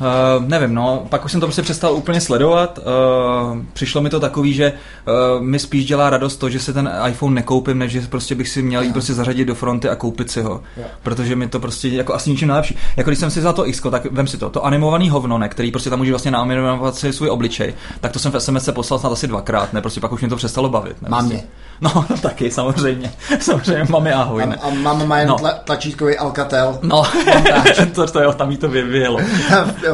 [0.00, 2.78] Uh, nevím, no, pak už jsem to prostě přestal úplně sledovat.
[2.78, 6.90] Uh, přišlo mi to takový, že uh, mi spíš dělá radost to, že se ten
[7.08, 10.30] iPhone nekoupím, než že prostě bych si měl jít prostě zařadit do fronty a koupit
[10.30, 10.62] si ho.
[10.76, 10.90] Yeah.
[11.02, 12.76] Protože mi to prostě jako asi ničím nejlepší.
[12.96, 15.48] Jako když jsem si za to X, tak vem si to, to animovaný hovno, ne,
[15.48, 19.00] který prostě tam může vlastně naanimovat si svůj obličej, tak to jsem v SMS poslal
[19.00, 21.02] snad asi dvakrát, ne, prostě pak už mě to přestalo bavit.
[21.02, 21.46] Ne, Mám prostě.
[21.94, 23.12] No, taky, samozřejmě.
[23.40, 24.46] samozřejmě, mami ahoj.
[24.46, 24.56] Ne?
[24.56, 25.38] A, a máma má jen no.
[25.38, 26.78] tla, tlačítkový Alcatel.
[26.82, 27.02] No,
[27.94, 29.20] to, to, jo, tam jí to vyjelo.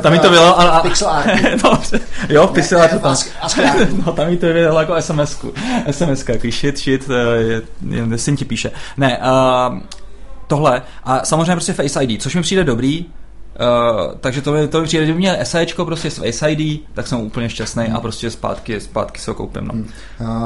[0.03, 0.61] tam jí to vyjelo.
[0.61, 1.27] A, a, pixel art.
[1.64, 1.81] no,
[2.29, 3.16] jo, pixel art tam.
[4.07, 5.53] no, tam jí to vyjelo jako SMS-ku.
[5.90, 8.70] SMS-ka, jako shit, shit, je, je, syn ti píše.
[8.96, 9.79] Ne, uh,
[10.46, 10.83] tohle.
[11.05, 13.07] A samozřejmě prostě Face ID, což mi přijde dobrý,
[13.61, 17.07] Uh, takže to mi, to mi přijde, kdyby měl SEčko prostě s Face ID, tak
[17.07, 17.97] jsem úplně šťastný hmm.
[17.97, 19.66] a prostě zpátky, zpátky se ho koupím.
[19.66, 19.75] No.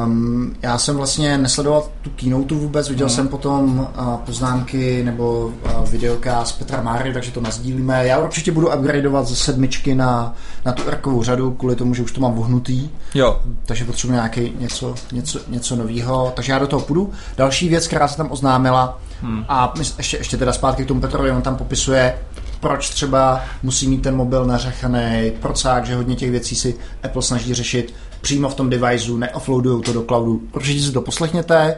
[0.04, 3.16] Um, já jsem vlastně nesledoval tu keynote vůbec, viděl hmm.
[3.16, 8.06] jsem potom uh, poznámky nebo uh, videoka z Petra Máry, takže to nazdílíme.
[8.06, 12.12] Já určitě budu upgradeovat ze sedmičky na, na tu erkovou řadu, kvůli tomu, že už
[12.12, 12.90] to mám vohnutý.
[13.14, 13.40] Jo.
[13.66, 17.10] Takže potřebuji nějaký něco, něco, něco nového, takže já do toho půjdu.
[17.36, 19.44] Další věc, která se tam oznámila, hmm.
[19.48, 22.14] a ještě, ještě teda zpátky k tomu Petrovi, on tam popisuje
[22.60, 27.54] proč třeba musí mít ten mobil nařechaný, procák, že hodně těch věcí si Apple snaží
[27.54, 30.40] řešit přímo v tom deviceu, neoffloadují to do cloudu.
[30.52, 31.76] Určitě si to poslechněte,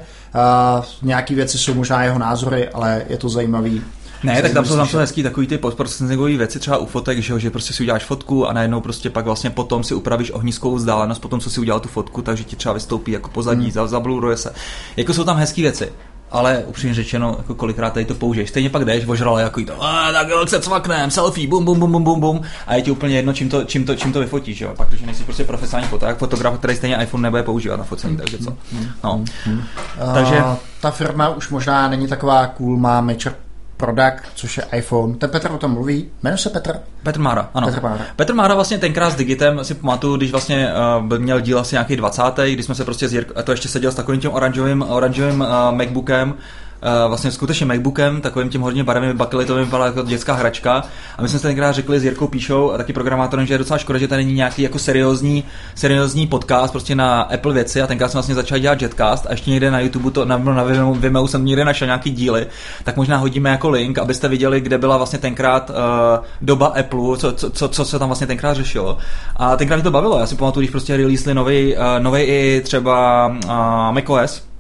[0.79, 3.83] uh, nějaké věci jsou možná jeho názory, ale je to zajímavý.
[4.23, 7.41] Ne, tak tam jsou, tam jsou hezký takový ty postprocessingové věci, třeba u fotek, že,
[7.41, 11.19] že prostě si uděláš fotku a najednou prostě pak vlastně potom si upravíš ohniskovou vzdálenost,
[11.19, 13.89] potom co si udělal tu fotku, takže ti třeba vystoupí jako pozadí, hmm.
[13.89, 14.55] zabluruje se.
[14.97, 15.93] Jako jsou tam hezké věci
[16.33, 18.49] ale upřímně řečeno, jako kolikrát tady to použiješ.
[18.49, 21.93] Stejně pak jdeš, ožrale jako to, a tak jo, se cvaknem, selfie, bum, bum, bum,
[21.93, 24.61] bum, bum, bum, a je ti úplně jedno, čím to, čím to, čím to vyfotíš,
[24.61, 24.75] jo.
[24.77, 28.39] Pak, když nejsi prostě profesionální fotograf, fotograf, který stejně iPhone nebude používat na focení, takže
[28.39, 28.57] co.
[29.05, 29.25] No.
[29.47, 30.43] Uh, takže
[30.81, 33.35] ta firma už možná není taková cool, má Mature
[33.83, 35.15] product, což je iPhone.
[35.15, 36.11] Ten Petr o tom mluví.
[36.23, 36.79] Jmenuje se Petr?
[37.03, 37.67] Petr Mára, ano.
[37.67, 38.05] Petr Mára.
[38.17, 40.73] Petr Mára vlastně tenkrát s Digitem si pamatuju, když vlastně
[41.11, 42.23] uh, měl díl asi nějaký 20.
[42.53, 46.35] kdy jsme se prostě s to ještě seděl s takovým tím oranžovým, oranžovým uh, MacBookem,
[46.83, 50.85] uh, vlastně skutečně MacBookem, takovým tím hodně barevným bakelitovým, vypadala jako dětská hračka.
[51.19, 53.79] A my jsme se tenkrát řekli s Jirkou Píšou a taky programátorem, že je docela
[53.79, 58.09] škoda, že tady není nějaký jako seriózní, seriózní podcast prostě na Apple věci a tenkrát
[58.09, 61.45] jsme vlastně začali dělat Jetcast a ještě někde na YouTube to na, na Vimeo, jsem
[61.45, 62.47] někde našel nějaký díly,
[62.85, 67.33] tak možná hodíme jako link, abyste viděli, kde byla vlastně tenkrát uh, doba Apple, co,
[67.33, 68.99] co, co, co, se tam vlastně tenkrát řešilo.
[69.37, 72.61] A tenkrát mi to bavilo, já si pamatuju, když prostě releasli nový, uh, nový i
[72.65, 73.51] třeba uh,
[73.95, 74.52] macOS,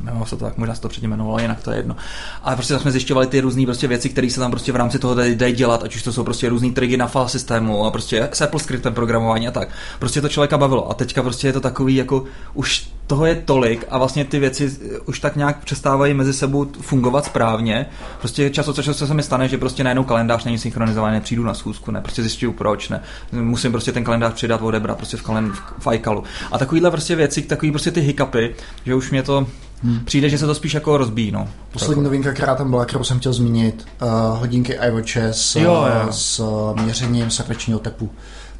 [0.00, 1.96] jmenovalo se to tak, možná se to předtím jmenovalo, jinak to je jedno.
[2.42, 4.98] Ale prostě tak jsme zjišťovali ty různé prostě věci, které se tam prostě v rámci
[4.98, 8.28] toho dají, dělat, ať už to jsou prostě různé triky na file systému a prostě
[8.32, 9.68] s Apple programování a tak.
[9.98, 10.90] Prostě to člověka bavilo.
[10.90, 14.76] A teďka prostě je to takový, jako už toho je tolik a vlastně ty věci
[15.06, 17.86] už tak nějak přestávají mezi sebou fungovat správně.
[18.18, 21.54] Prostě čas od času se mi stane, že prostě najednou kalendář není synchronizovaný, nepřijdu na
[21.54, 23.02] schůzku, ne, prostě zjišťuju proč, ne.
[23.32, 26.24] Musím prostě ten kalendář přidat, odebrat prostě v, kalen, v iCalu.
[26.52, 28.46] A takovýhle prostě věci, takový prostě ty hiccupy,
[28.84, 29.46] že už mě to
[29.82, 30.00] Hmm.
[30.04, 31.30] Přijde, že se to spíš jako rozbíjí.
[31.30, 31.48] No.
[31.72, 36.12] Poslední novinka, která tam byla, kterou jsem chtěl zmínit, uh, hodinky iWatche s, jo, jo.
[36.12, 38.10] s uh, měřením srdečního tepu.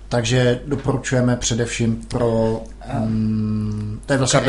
[0.09, 2.61] Takže doporučujeme především pro...
[2.99, 4.41] Um, to je vlastně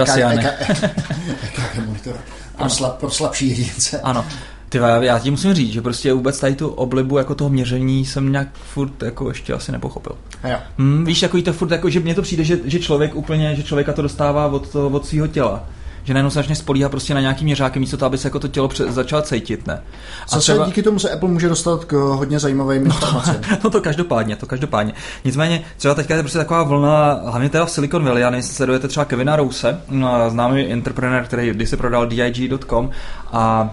[1.43, 2.15] EKG monitor.
[2.57, 4.01] Pro, slab, pro slabší jedince.
[4.01, 4.25] Ano.
[4.69, 8.31] Ty já ti musím říct, že prostě vůbec tady tu oblibu jako toho měření jsem
[8.31, 10.15] nějak furt jako ještě asi nepochopil.
[10.49, 10.57] Jo.
[10.77, 13.63] Hmm, víš, jako to furt, jako, že mně to přijde, že, že člověk úplně, že
[13.63, 15.65] člověka to dostává od, to, od svého těla
[16.09, 18.47] že najednou se začne spolíhat prostě na nějaký měřáky, místo toho, aby se jako to
[18.47, 19.73] tělo pře- začalo cítit, ne?
[19.73, 20.65] A Zase třeba...
[20.65, 23.35] díky tomu se Apple může dostat k hodně zajímavým informacím.
[23.63, 24.93] no to každopádně, to každopádně.
[25.25, 28.87] Nicméně, třeba teďka je prostě taková vlna, hlavně teda v Silicon Valley, a nejsi sledujete
[28.87, 32.89] třeba Kevina Rouse, no, známý entrepreneur, který když se prodal dig.com
[33.31, 33.71] a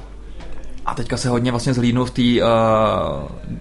[0.86, 2.48] a teďka se hodně vlastně zhlídnu v té uh,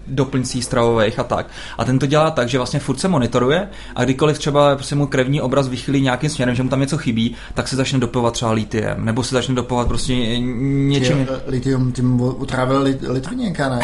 [0.08, 1.48] doplňcí stravových a tak.
[1.78, 5.08] A ten to dělá tak, že vlastně furt se monitoruje a kdykoliv třeba prostě mu
[5.08, 8.52] krevní obraz vychylí nějakým směrem, že mu tam něco chybí, tak se začne dopovat třeba
[8.52, 11.26] litiem, nebo se začne dopovat prostě něčím.
[11.26, 13.80] Tě, litium tím otrávil lit, litviněnka, ne?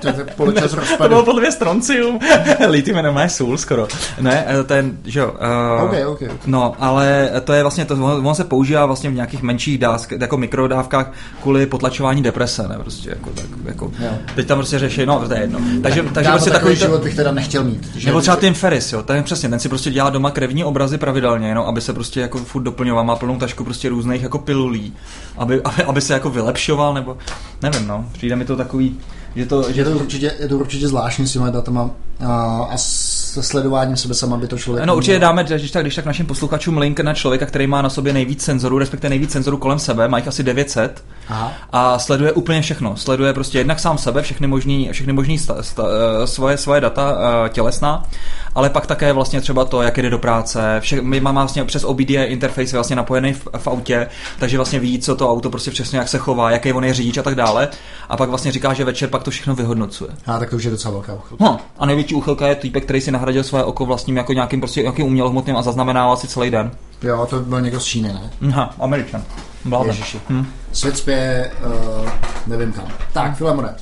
[0.00, 2.18] to, to, to, to, to bylo podle mě stroncium.
[2.68, 3.88] litium je normálně sůl skoro.
[4.20, 5.34] Ne, eh, ten, že jo.
[5.78, 6.28] Uh, okay, okay.
[6.46, 10.20] No, ale to je vlastně, to, on, on se používá vlastně v nějakých menších dávkách,
[10.20, 13.92] jako mikrodávkách kvůli potlačování deprese deprese, ne, prostě jako, tak, jako,
[14.34, 15.58] teď tam prostě řeší, no, to je jedno.
[15.82, 17.96] Takže, tak, takže prostě takový, život bych teda nechtěl mít.
[17.96, 20.98] Že nebo třeba Tim Ferris, jo, ten přesně, ten si prostě dělá doma krevní obrazy
[20.98, 24.92] pravidelně, no, aby se prostě jako furt doplňoval, má plnou tašku prostě různých jako pilulí,
[25.36, 27.18] aby, aby, aby se jako vylepšoval, nebo
[27.62, 28.96] nevím, no, přijde mi to takový,
[29.36, 31.90] že to, že je to, určitě, je to určitě zvláštní s těmi datama
[32.26, 32.76] a, a
[33.42, 34.86] sledováním sebe sama by to člověk.
[34.86, 37.90] No určitě dáme, když tak, když tak našim posluchačům link na člověka, který má na
[37.90, 41.52] sobě nejvíc senzorů, respektive nejvíc senzorů kolem sebe, má jich asi 900 Aha.
[41.72, 42.96] a sleduje úplně všechno.
[42.96, 45.84] Sleduje prostě jednak sám sebe, všechny možný, všechny možný sta, sta,
[46.22, 48.04] eh, svoje, svoje data uh, tělesná,
[48.54, 50.76] ale pak také vlastně třeba to, jak jde do práce.
[50.80, 54.98] Vše, my máme vlastně přes OBD interface vlastně napojený v, v, autě, takže vlastně ví,
[54.98, 57.68] co to auto prostě přesně jak se chová, jaký on je řidič a tak dále.
[58.08, 60.10] A pak vlastně říká, že večer pak to všechno vyhodnocuje.
[60.26, 61.44] A tak to už je docela velká uchylka.
[61.44, 64.82] No, a největší uchylka je týpek, který si nahradil své oko vlastním jako nějakým prostě
[64.82, 66.70] nějakým umělohmotným a zaznamenával si celý den.
[67.02, 68.30] Jo, to byl někdo z Číny, ne?
[68.48, 69.22] Aha, Američan.
[69.64, 69.92] Bláda.
[70.30, 70.46] Hm.
[70.72, 72.08] Svět spě, uh,
[72.46, 72.84] nevím kam.
[73.12, 73.74] Tak, Filemone.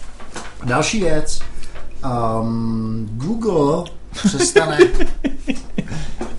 [0.64, 1.40] Další věc.
[2.40, 3.84] Um, Google
[4.26, 4.78] přestane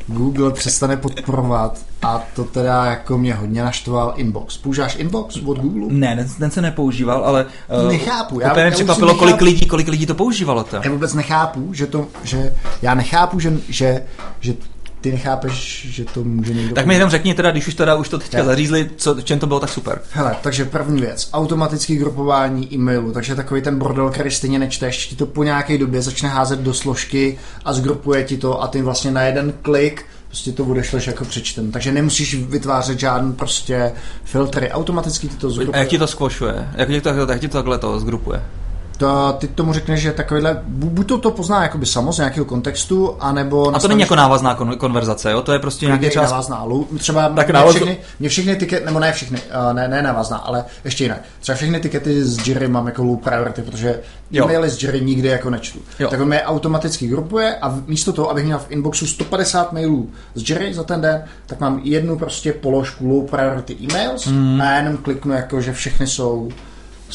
[0.07, 4.57] Google přestane podporovat a to teda jako mě hodně naštval Inbox.
[4.57, 5.87] Používáš Inbox od Google?
[5.89, 7.45] Ne, ten, ten se nepoužíval, ale
[7.83, 8.39] uh, nechápu.
[8.39, 10.63] Já, já překvapilo, nechápu, kolik lidí, kolik lidí to používalo.
[10.63, 10.75] To.
[10.75, 14.03] Já vůbec nechápu, že to, že já nechápu, že, že,
[14.39, 14.53] že
[15.05, 16.75] ty nechápeš, že to může někdo...
[16.75, 19.39] Tak mi jenom řekni teda, když už teda už to teďka zařízli, co, v čem
[19.39, 20.01] to bylo tak super.
[20.11, 25.15] Hele, takže první věc, automatické grupování e-mailu, takže takový ten bordel, který stejně nečteš, ti
[25.15, 29.11] to po nějaké době začne házet do složky a zgrupuje ti to a ty vlastně
[29.11, 31.71] na jeden klik prostě to odešleš jako přečtem.
[31.71, 33.91] Takže nemusíš vytvářet žádný prostě
[34.23, 35.75] filtry, automaticky ti to zgrupuje.
[35.75, 36.69] A jak ti to skvošuje?
[36.75, 38.41] Jak ti to, jak ti to takhle to zgrupuje?
[38.97, 43.15] To, ty tomu řekneš, že takovýhle, buď to to pozná jakoby samo z nějakého kontextu,
[43.19, 43.75] anebo...
[43.75, 45.41] A to není jako návazná kon- konverzace, jo?
[45.41, 46.31] To je prostě nějaký čas...
[46.31, 46.65] návazná.
[46.97, 49.39] Třeba tak mě, všechny, mě všechny tikety, nebo ne všechny,
[49.73, 51.21] ne, ne návazná, ale ještě jinak.
[51.39, 53.99] Třeba všechny tikety z Jiry mám jako low priority, protože
[54.33, 55.79] e-maily z Jiry nikdy jako nečtu.
[55.99, 56.09] Jo.
[56.09, 60.49] Tak on mě automaticky grupuje a místo toho, abych měl v inboxu 150 mailů z
[60.49, 64.61] Jiry za ten den, tak mám jednu prostě položku low priority emails mm.
[64.61, 66.49] a jenom kliknu jako, že všechny jsou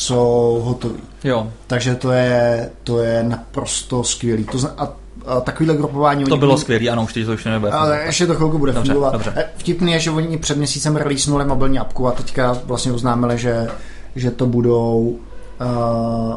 [0.01, 1.01] jsou hotový.
[1.25, 1.53] Jo.
[1.67, 4.45] Takže to je, to je naprosto skvělý.
[4.45, 4.89] To zna, a,
[5.27, 6.25] a takovýhle grupování...
[6.25, 7.73] To bylo skvělý, ano, už teď to už nebude.
[7.73, 9.13] Ale ještě to chvilku bude dobře, fungovat.
[9.13, 9.33] Dobře.
[9.37, 13.69] E, vtipný je, že oni před měsícem releasenuli mobilní apku a teďka vlastně oznámili, že,
[14.17, 15.19] že to budou
[15.61, 16.37] uh,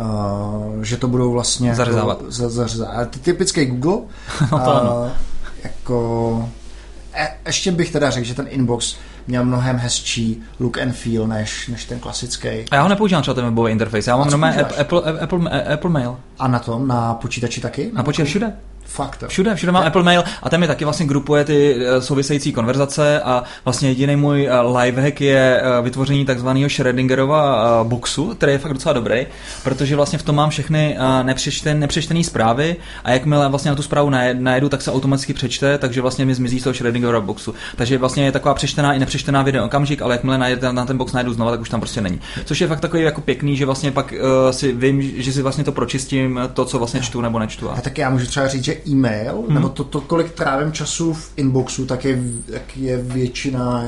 [0.00, 2.20] uh, že to budou vlastně zařezávat.
[2.20, 3.10] Jako, za, zařezávat.
[3.10, 4.08] Ty typický Google.
[4.52, 5.10] no to ano.
[5.64, 6.48] jako,
[7.14, 11.68] e, ještě bych teda řekl, že ten inbox měl mnohem hezčí look and feel než,
[11.68, 12.48] než ten klasický.
[12.48, 16.16] A já ho nepoužívám třeba ten webový interface, já mám Apple, Apple, Apple, Apple Mail.
[16.38, 17.90] A na tom, na počítači taky?
[17.94, 18.52] Na počítači všude.
[18.92, 19.24] Fakt.
[19.28, 23.20] Všude, všude mám Apple Mail a tam mi taky vlastně grupuje ty eh, související konverzace
[23.20, 28.72] a vlastně jediný můj eh, lifehack je eh, vytvoření takzvaného Schrödingerova boxu, který je fakt
[28.72, 29.26] docela dobrý,
[29.64, 34.10] protože vlastně v tom mám všechny nepřečten, nepřečtené zprávy a jakmile vlastně na tu zprávu
[34.32, 37.54] najedu, tak se automaticky přečte, takže vlastně mi zmizí z toho Schrödingerova boxu.
[37.76, 41.12] Takže vlastně je taková přečtená i nepřečtená video okamžik, ale jakmile najde, na ten box
[41.12, 42.20] najdu znova, tak už tam prostě není.
[42.44, 45.64] Což je fakt takový jako pěkný, že vlastně pak uh, si vím, že si vlastně
[45.64, 47.70] to pročistím, to, co vlastně čtu nebo nečtu.
[47.70, 49.54] A tak já můžu třeba říct, že e-mail, hmm.
[49.54, 52.18] nebo to, to, kolik trávím času v inboxu, tak je,
[52.48, 53.84] jak je většina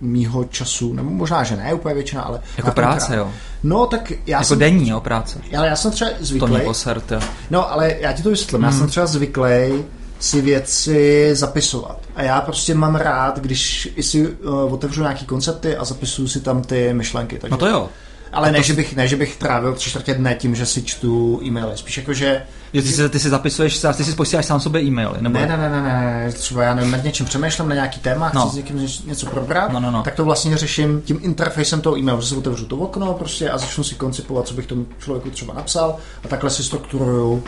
[0.00, 2.40] mýho času, nebo možná, že ne úplně většina, ale...
[2.56, 3.24] Jako práce, trávím.
[3.24, 3.32] jo?
[3.62, 4.58] No, tak já jako jsem...
[4.58, 5.40] denní, jo, práce.
[5.58, 6.52] Ale já jsem třeba zvyklý...
[6.52, 7.20] To posert, jo.
[7.50, 8.62] No, ale já ti to vysvětlím.
[8.62, 8.72] Hmm.
[8.72, 9.84] Já jsem třeba zvyklý
[10.20, 11.98] si věci zapisovat.
[12.16, 16.62] A já prostě mám rád, když si uh, otevřu nějaký koncepty a zapisuju si tam
[16.62, 17.38] ty myšlenky.
[17.38, 17.50] Takže...
[17.50, 17.88] No to jo.
[18.32, 18.64] Ale ne, to...
[18.64, 21.76] že bych, ne, že bych trávil tři čtvrtě dne tím, že si čtu e-maily.
[21.76, 22.42] Spíš jako, že...
[22.72, 25.38] Jo, ty, si, ty si zapisuješ, ty si posíláš sám sobě e-maily, nebo...
[25.38, 28.40] Ne, ne, ne, ne, ne, třeba já nevím, nad něčím přemýšlím na nějaký téma, no.
[28.40, 30.02] chci s někým něco probrat, no, no, no.
[30.02, 33.58] tak to vlastně řeším tím interfejsem toho e-mailu, že si otevřu to okno prostě a
[33.58, 37.42] začnu si koncipovat, co bych tomu člověku třeba napsal a takhle si strukturuju uh,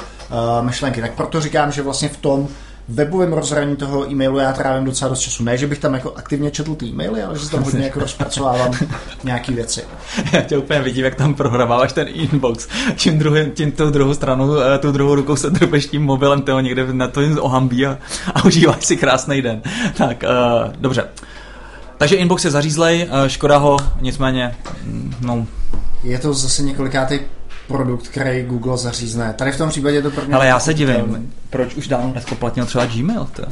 [0.61, 1.01] myšlenky.
[1.01, 2.49] Tak proto říkám, že vlastně v tom
[2.91, 5.45] webovém rozhraní toho e-mailu já trávím docela dost času.
[5.45, 8.73] Ne, že bych tam jako aktivně četl ty e-maily, ale že tam hodně jako rozpracovávám
[9.25, 9.83] nějaké věci.
[10.33, 12.69] Já tě úplně vidím, jak tam prohráváš ten inbox.
[12.97, 16.61] Tím, druhý, tím tu druhou stranu, eh, tu druhou rukou se drbeš tím mobilem, toho
[16.61, 17.99] někde na to ohambí a,
[18.35, 19.63] a užíváš si krásný den.
[19.97, 21.05] Tak, uh, dobře.
[21.99, 25.47] Takže inbox je zařízlej, uh, škoda ho, nicméně, mm, no...
[26.03, 27.19] Je to zase několikátý
[27.71, 29.35] produkt, který Google zařízne.
[29.39, 30.35] Tady v tom případě je to mě...
[30.35, 33.43] Ale já se divím, proč už dávno nespoplatnil třeba Gmail, to?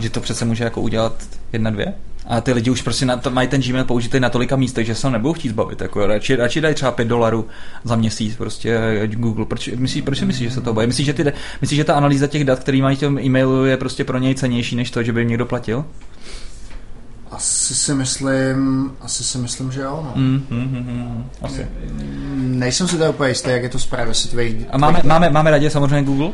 [0.00, 1.12] Že to přece může jako udělat
[1.52, 1.94] jedna, dvě?
[2.26, 4.94] A ty lidi už prostě na to, mají ten Gmail použitý na tolika místech, že
[4.94, 5.80] se ho nebudou chtít zbavit.
[5.80, 7.46] Jako, radši, radši dají třeba 5 dolarů
[7.84, 9.44] za měsíc prostě Google.
[9.44, 10.86] Proč, myslí, proč si myslíš, že se to bojí?
[10.86, 13.76] Myslíš, že, ty, myslíš, že ta analýza těch dat, který mají v tom e-mailu, je
[13.76, 15.84] prostě pro něj cenější než to, že by jim někdo platil?
[17.30, 20.00] Asi si myslím, asi si myslím, že jo.
[20.04, 20.12] No.
[20.14, 21.66] Mm, mm, mm, mm, asi.
[22.36, 24.56] Nejsem si to úplně jistý, jak je to z privacy tvých...
[24.70, 26.32] A máme, máme, máme radě samozřejmě Google, uh,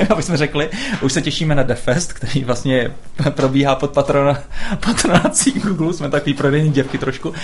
[0.10, 0.70] aby jsme řekli.
[1.02, 2.90] Už se těšíme na DeFest, který vlastně
[3.30, 4.38] probíhá pod patrona,
[4.86, 5.94] patronací Google.
[5.94, 7.28] Jsme takový prodejní děvky trošku.
[7.28, 7.34] Uh,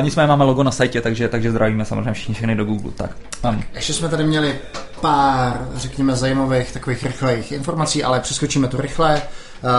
[0.00, 2.92] nicméně máme logo na sajtě, takže, takže zdravíme samozřejmě všichni všechny do Google.
[2.96, 3.62] Tak, mám.
[3.74, 4.58] Ještě jsme tady měli
[5.00, 9.22] pár, řekněme, zajímavých takových rychlejch informací, ale přeskočíme to rychle.
[9.62, 9.70] Uh,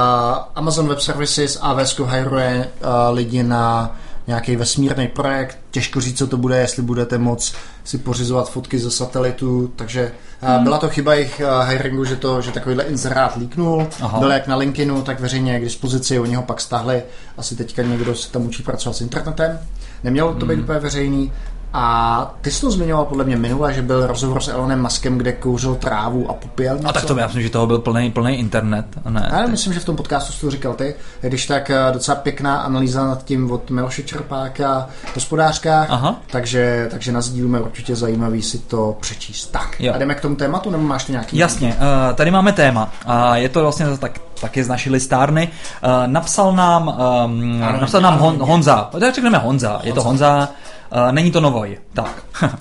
[0.56, 3.96] Amazon Web Services AWS hajruje uh, lidi na
[4.28, 5.58] nějaký vesmírný projekt.
[5.72, 10.64] Těžko říct, co to bude, jestli budete moc si pořizovat fotky ze satelitu, takže hmm.
[10.64, 13.88] byla to chyba jejich hiringu, že, to, že takovýhle inzerát líknul.
[14.02, 14.20] Aha.
[14.20, 17.04] Byl jak na LinkedInu, tak veřejně k dispozici, oni ho pak stáhli.
[17.38, 19.60] Asi teďka někdo si tam učí pracovat s internetem.
[20.04, 20.64] Nemělo to být hmm.
[20.64, 21.32] úplně veřejný.
[21.78, 25.32] A ty jsi to zmiňoval podle mě minule, že byl rozhovor s Elonem Maskem, kde
[25.32, 26.90] kouřil trávu a popíjel něco.
[26.90, 28.86] A tak to já myslím, že toho byl plný, plný internet.
[29.10, 30.96] Ne, Ale myslím, že v tom podcastu jsi to říkal ty.
[31.22, 36.16] Když tak eh, docela pěkná analýza nad tím od Miloše Čerpáka v hospodářkách, Aha.
[36.32, 39.48] Takže, takže nás dílíme určitě zajímavý si to přečíst.
[39.48, 39.94] Tak, jo.
[39.94, 41.38] a jdeme k tomu tématu, nebo máš to nějaký?
[41.38, 42.92] Jasně, uh, tady máme téma.
[43.06, 45.50] A je to vlastně tak, taky z naší listárny.
[45.84, 48.90] Uh, napsal nám, um, ano, napsal nám Hon, Honza.
[48.92, 49.70] Tak řekneme Honza.
[49.70, 49.88] Honza.
[49.88, 50.75] Je to Honza Uh,
[51.12, 52.24] není to novoj, tak.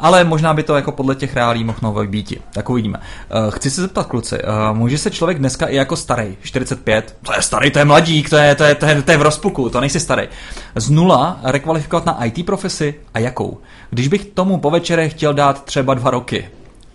[0.00, 2.32] Ale možná by to jako podle těch reálí mohl nový být.
[2.52, 2.98] Tak uvidíme.
[2.98, 7.32] Uh, chci se zeptat, kluci, uh, může se člověk dneska i jako starý, 45, to
[7.32, 9.70] je starý, to je mladík, to je, to je, to je, to je v rozpuku,
[9.70, 10.28] to nejsi starý.
[10.74, 13.58] Z nula rekvalifikovat na IT profesi a jakou?
[13.90, 16.48] Když bych tomu po večere chtěl dát třeba dva roky.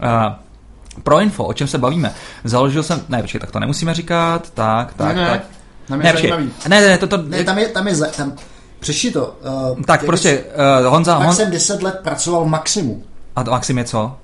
[0.04, 0.34] Uh,
[1.04, 2.14] pro info, o čem se bavíme.
[2.44, 5.44] Založil jsem, ne, počkej, tak to nemusíme říkat, tak, tak, ne, tak.
[5.90, 8.36] Ne, ne, ne, ne, to, to, ne, tam je, tam je, tam,
[8.86, 9.38] Přeši to.
[9.74, 10.44] Uh, tak prostě
[10.82, 11.18] uh, Honza...
[11.18, 11.36] Tak Hon...
[11.36, 13.04] jsem 10 let pracoval Maximu.
[13.36, 14.18] A to Maxim je co?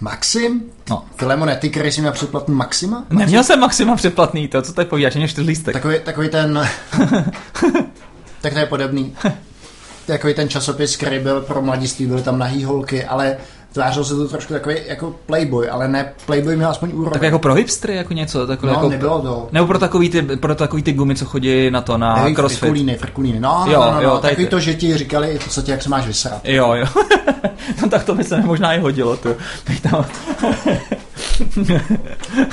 [0.00, 0.62] Maxim?
[0.90, 1.04] No.
[1.16, 2.96] Filemone, ty, který jsi měl předplatný Maxima?
[2.98, 3.18] Maxim?
[3.18, 5.72] Neměl jsem Maxima předplatný, to co tady povídáš, měl čtyřlístek.
[5.72, 6.68] Takový, takový ten...
[8.40, 9.16] tak to je podobný.
[10.06, 13.36] Takový ten časopis, který byl pro mladiství, byly tam nahý holky, ale
[13.72, 17.12] tvářil se to trošku takový jako Playboy, ale ne, Playboy měl aspoň úroveň.
[17.12, 18.72] Tak jako pro hipstry, jako něco takové.
[18.72, 19.48] No, jako, nebylo to.
[19.52, 22.58] Nebo pro takový ty, pro takový ty gumy, co chodí na to, na Nevím, crossfit.
[22.60, 23.40] Frikulíny, frikulíny.
[23.40, 24.50] No, no, jo, no, no, jo, takový ty.
[24.50, 26.40] to, že ti říkali v podstatě, jak se máš vysrat.
[26.44, 26.86] Jo, jo.
[27.82, 29.34] no tak to by se možná i hodilo, to.
[29.68, 30.04] Bych tam,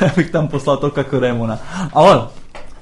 [0.15, 1.59] bych tam poslal to kakodémona.
[1.93, 2.28] Ale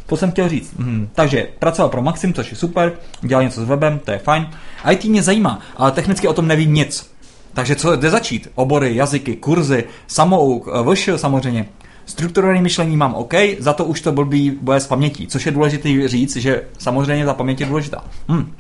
[0.06, 0.74] To jsem chtěl říct.
[0.78, 1.10] Mhm.
[1.14, 4.48] Takže pracoval pro Maxim, což je super, dělal něco s webem, to je fajn.
[4.92, 7.15] IT mě zajímá, ale technicky o tom nevím nic.
[7.56, 8.48] Takže co jde začít?
[8.56, 11.70] Obory, jazyky, kurzy, samouk, eh, vš samozřejmě.
[12.06, 16.08] Strukturované myšlení mám OK, za to už to blbý bude z paměti, což je důležité
[16.08, 18.04] říct, že samozřejmě ta paměť je důležitá.
[18.32, 18.54] Hm.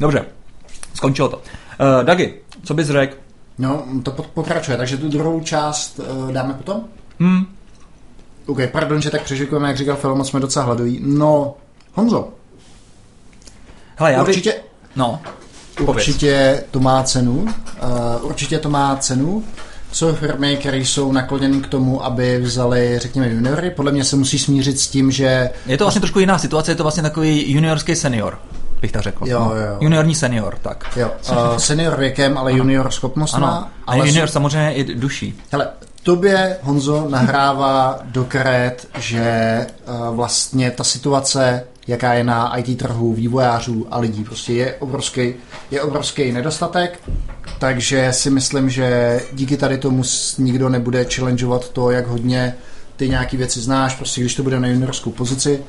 [0.00, 0.24] Dobře,
[0.94, 1.36] skončilo to.
[1.36, 3.16] Uh, Dagi, co bys řekl?
[3.58, 6.84] No, to pokračuje, takže tu druhou část uh, dáme potom?
[7.20, 7.46] Hmm.
[8.46, 11.00] OK, pardon, že tak přežikujeme, jak říkal Film, jsme docela hladoví.
[11.04, 11.54] No,
[11.94, 12.28] Honzo.
[13.96, 14.58] Hele, já určitě, by...
[14.96, 15.20] no,
[15.80, 17.32] určitě to má cenu.
[17.32, 17.48] Uh,
[18.22, 19.44] určitě to má cenu.
[19.92, 23.70] Jsou firmy, které jsou nakloněny k tomu, aby vzali, řekněme, juniory.
[23.70, 25.50] Podle mě se musí smířit s tím, že...
[25.66, 28.38] Je to vlastně trošku jiná situace, je to vlastně takový juniorský senior
[28.80, 29.28] bych tak řekl.
[29.28, 29.56] Jo, no.
[29.56, 29.76] jo.
[29.80, 30.84] Juniorní senior, tak.
[30.96, 32.58] Jo, uh, senior věkem, ale ano.
[32.58, 33.48] junior schopnostma.
[33.48, 35.38] Ano, ale junior samozřejmě i duší.
[35.52, 35.68] Hele,
[36.02, 43.12] tobě, Honzo, nahrává do kret, že uh, vlastně ta situace, jaká je na IT trhu,
[43.12, 45.34] vývojářů a lidí, prostě je obrovský,
[45.70, 47.00] je obrovský nedostatek,
[47.58, 50.02] takže si myslím, že díky tady tomu
[50.38, 52.54] nikdo nebude challengeovat to, jak hodně
[52.96, 55.62] ty nějaký věci znáš, prostě když to bude na juniorskou pozici,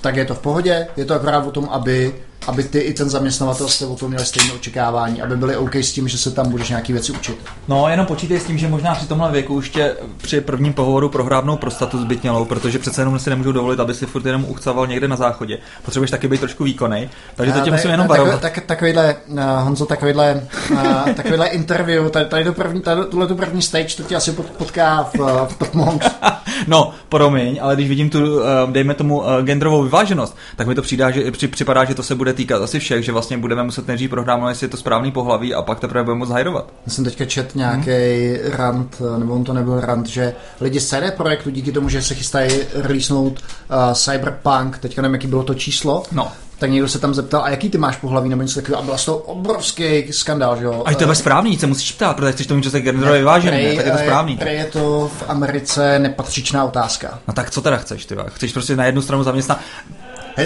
[0.00, 2.14] tak je to v pohodě, je to akorát o tom, aby
[2.46, 5.92] aby ty i ten zaměstnavatel jste o tom měli stejné očekávání, aby byli OK s
[5.92, 7.36] tím, že se tam budeš nějaký věci učit.
[7.68, 11.08] No, jenom počítej s tím, že možná při tomhle věku už tě při prvním pohovoru
[11.08, 15.08] prohrábnou prostatu zbytnělou, protože přece jenom si nemůžu dovolit, aby si furt jenom uchcaval někde
[15.08, 15.58] na záchodě.
[15.84, 18.40] Potřebuješ taky být trošku výkonný, takže to tě musím jenom varovat.
[18.40, 23.36] Tak, takovýhle, uh, Honzo, takovýhle, uh, takovýhle interview, tady, tady, to první, tady tuhle tu
[23.36, 26.06] první stage, to tě asi potká v, v Top Monks.
[26.66, 31.30] no, promiň, ale když vidím tu, dejme tomu, genderovou vyváženost, tak mi to přidá, že,
[31.30, 34.48] při, připadá, že to se bude týkat asi všech, že vlastně budeme muset nejdřív prohrávat,
[34.48, 36.72] jestli je to správný pohlaví a pak teprve budeme moc hajrovat.
[36.86, 38.52] Já jsem teďka čet nějaký hmm.
[38.52, 42.14] rant, nebo on to nebyl rant, že lidi z CD Projektu díky tomu, že se
[42.14, 47.14] chystají releasenout uh, Cyberpunk, teďka nevím, jaký bylo to číslo, no tak někdo se tam
[47.14, 48.82] zeptal, a jaký ty máš pohlaví nebo něco takového.
[48.82, 50.82] A byl to obrovský skandál, že jo.
[50.86, 53.18] A je to ve správný, se musíš ptát, protože chceš to mít, že se genderově
[53.18, 54.36] vyvážený, tak je to správný.
[54.36, 57.18] Prej je to v Americe nepatřičná otázka.
[57.28, 58.16] No tak co teda chceš, ty?
[58.26, 59.60] Chceš prostě na jednu stranu zaměstnat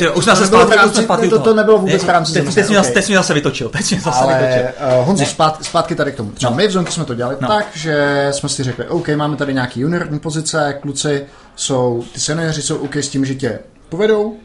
[0.00, 2.92] Hey, už nás se zpátky, zpátky to, to nebylo vůbec v rámci teď, teď, okay.
[2.92, 3.68] teď jsi zase vytočil.
[3.68, 4.98] Teď jsi zase Ale, vytočil.
[4.98, 6.30] Uh, Honzo, zpátky, zpátky tady k tomu.
[6.30, 6.56] Třeba no.
[6.56, 7.48] my v Zonku jsme to dělali no.
[7.48, 11.26] tak, že jsme si řekli, OK, máme tady nějaký juniorní pozice, kluci
[11.56, 14.36] jsou, ty seniori jsou OK s tím, že tě povedou,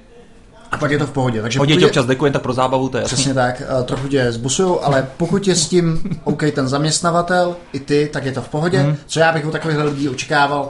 [0.72, 1.42] a pak je to v pohodě.
[1.42, 4.32] Takže Hodně tě občas dekuje tak pro zábavu, to je Přesně tak, uh, trochu tě
[4.32, 8.50] zbusujou, ale pokud je s tím OK ten zaměstnavatel, i ty, tak je to v
[8.50, 8.84] pohodě.
[8.84, 8.98] Mm.
[9.06, 10.70] Co já bych od takových lidí očekával,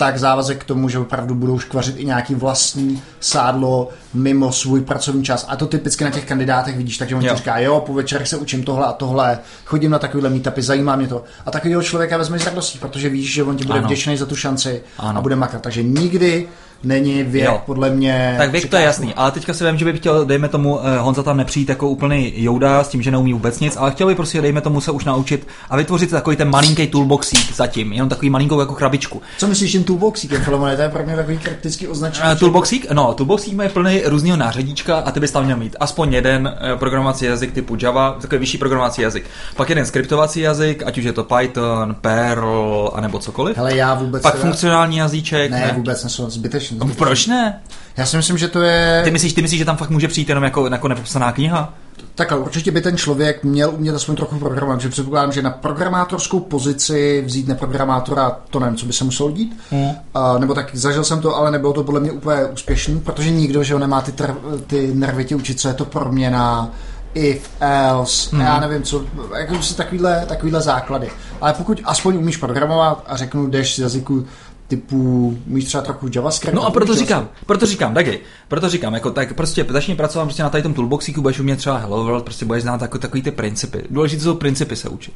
[0.00, 5.24] tak závazek k tomu, že opravdu budou škvařit i nějaký vlastní sádlo mimo svůj pracovní
[5.24, 5.46] čas.
[5.48, 8.36] A to typicky na těch kandidátech vidíš, takže on ti říká, jo, po večerech se
[8.36, 11.24] učím tohle a tohle, chodím na takovýhle meetupy, zajímá mě to.
[11.46, 13.88] A takového člověka vezmeš z radostí, protože víš, že on ti bude ano.
[13.88, 15.18] vděčný za tu šanci ano.
[15.18, 15.62] a bude makat.
[15.62, 16.48] Takže nikdy
[16.84, 17.62] není věk, jo.
[17.66, 18.34] podle mě.
[18.38, 20.98] Tak věk to je jasný, ale teďka si vím, že by chtěl, dejme tomu, eh,
[20.98, 24.14] Honza tam nepřijít jako úplný Jouda s tím, že neumí vůbec nic, ale chtěl by
[24.14, 28.30] prostě, dejme tomu, se už naučit a vytvořit takový ten malinký toolboxík zatím, jenom takový
[28.30, 29.22] malinkou jako krabičku.
[29.38, 30.76] Co myslíš tím toolboxíkem, Filemone?
[30.76, 32.28] To je pro mě takový kritický označení.
[32.32, 32.90] Uh, toolboxík?
[32.90, 36.76] No, toolboxík má plný různého nářadíčka a ty bys tam měl mít aspoň jeden eh,
[36.76, 39.24] programovací jazyk typu Java, takový vyšší programovací jazyk.
[39.56, 43.56] Pak jeden skriptovací jazyk, ať už je to Python, Perl, anebo cokoliv.
[43.56, 44.22] Hele, já vůbec.
[44.22, 44.44] Pak teda...
[44.44, 45.50] funkcionální jazyček.
[45.50, 45.72] Ne, ne?
[45.76, 46.69] vůbec nesou zbytečně.
[46.98, 47.60] Proč ne?
[47.96, 49.00] Já si myslím, že to je...
[49.04, 51.74] Ty myslíš, ty myslíš, že tam fakt může přijít jenom jako, jako nepopsaná kniha?
[52.14, 56.40] Takhle, určitě by ten člověk měl umět aspoň trochu programovat, že předpokládám, že na programátorskou
[56.40, 59.60] pozici vzít neprogramátora, to nevím, co by se muselo dít.
[59.70, 59.82] Hmm.
[59.82, 63.62] Uh, nebo tak zažil jsem to, ale nebylo to podle mě úplně úspěšný, protože nikdo,
[63.62, 66.70] že ho nemá ty, tr- ty nervy učit, co je to proměna,
[67.14, 68.40] if, else, hmm.
[68.40, 69.04] já nevím co,
[69.38, 71.10] jako si takovýhle, takovýhle základy.
[71.40, 74.26] Ale pokud aspoň umíš programovat a řeknu, jdeš z jazyku
[74.70, 76.54] typu, umíš třeba trochu JavaScript.
[76.54, 80.42] No a proto říkám, proto říkám, Dagi, proto říkám, jako tak prostě začni pracovat prostě
[80.42, 83.30] na tady tom toolboxíku, budeš umět třeba Hello World, prostě budeš znát jako, takový ty
[83.30, 83.84] principy.
[83.90, 85.14] Důležité jsou principy se učit.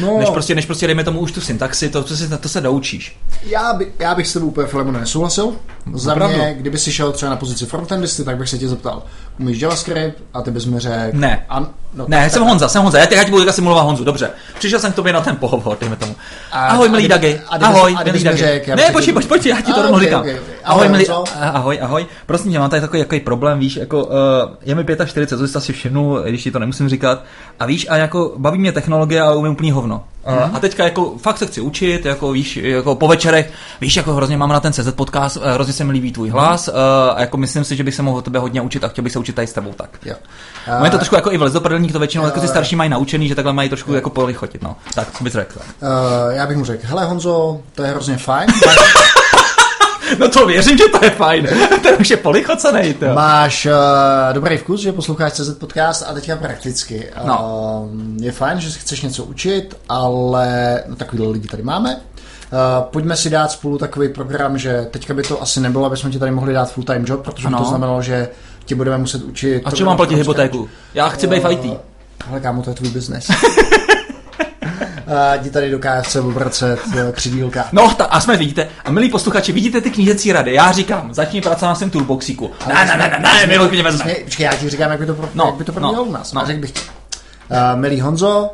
[0.00, 0.18] No.
[0.18, 3.18] Než prostě, než prostě dejme tomu už tu syntaxi, to, to, se, to se doučíš.
[3.42, 5.52] Já, by, já bych s tebou úplně Filemone nesouhlasil.
[5.94, 6.36] Za Opravdu.
[6.36, 9.02] mě, kdyby si šel třeba na pozici frontendisty, tak bych se tě zeptal,
[9.38, 11.18] umíš JavaScript a ty bys mi řekl...
[11.18, 11.46] Ne.
[11.48, 14.04] An, no, ne, tak, jsem tak, Honza, jsem Honza, já teď budu budu simulovat Honzu,
[14.04, 14.30] dobře.
[14.58, 16.14] Přišel jsem k tobě na ten pohovor, dejme tomu.
[16.52, 17.40] A, ahoj, milý Dagi.
[17.48, 18.62] Ahoj, milý Dagi.
[18.76, 20.24] Ne, počkej, počkej, počkej, já ti to rovnou říkám.
[20.64, 21.06] Ahoj, milí,
[21.40, 22.06] ahoj, ahoj.
[22.26, 24.12] Prosím tě, mám tady takový, takový problém, víš, jako uh,
[24.62, 27.24] je mi 45, to jsi asi všimnul, když ti to nemusím říkat.
[27.60, 30.04] A víš, a jako baví mě technologie, ale umím úplný hovno.
[30.26, 34.14] Uh, a teďka jako fakt se chci učit, jako víš, jako po večerech, víš, jako
[34.14, 36.74] hrozně mám na ten CZ podcast, uh, hrozně se mi líbí tvůj hlas uh,
[37.14, 39.18] a jako myslím si, že bych se mohl tebe hodně učit a chtěl bych se
[39.18, 39.90] učit tady s tebou tak.
[40.04, 40.14] Jo.
[40.78, 42.90] Uh, je to trošku jako i vlez do to většinou, uh, jako ty starší mají
[42.90, 44.76] naučený, že takhle mají trošku uh, jako polichotit, no.
[44.94, 45.60] Tak, co bys řekl?
[45.82, 48.48] Uh, já bych mu řekl, hele Honzo, to je hrozně fajn.
[50.18, 51.48] No to věřím, že to je fajn.
[51.82, 52.94] Ten už je polichocený.
[52.94, 53.06] To.
[53.14, 53.72] Máš uh,
[54.32, 57.06] dobrý vkus, že posloucháš CZ podcast a teďka prakticky.
[57.26, 57.88] No.
[57.92, 61.96] Uh, je fajn, že si chceš něco učit, ale no, takovýhle lidi tady máme.
[61.96, 61.98] Uh,
[62.82, 66.18] pojďme si dát spolu takový program, že teďka by to asi nebylo, aby jsme ti
[66.18, 67.58] tady mohli dát full-time job, protože Ano.
[67.58, 68.28] to znamenalo, že
[68.64, 69.62] ti budeme muset učit...
[69.64, 70.68] A čím mám platit hypotéku?
[70.94, 71.80] Já chci být v IT.
[72.30, 73.28] Ale kámo, to je tvůj biznes.
[75.06, 76.78] A jdi tady do KFC obracet
[77.12, 77.64] křidílka.
[77.72, 80.54] No ta, a jsme vidíte, a milí posluchači, vidíte ty knížecí rady.
[80.54, 82.50] Já říkám, začni pracovat na svém toolboxíku.
[82.68, 84.14] Ne, ne, ne, ne, ne, my ho klidně vezmeme.
[84.14, 86.12] Počkej, já ti říkám, jak by to, pro, No, jak by to probíhalo no, u
[86.12, 86.32] nás.
[86.32, 86.40] no.
[86.40, 86.46] No.
[86.46, 86.80] Řekl bych ti.
[87.50, 88.50] Uh, milý Honzo,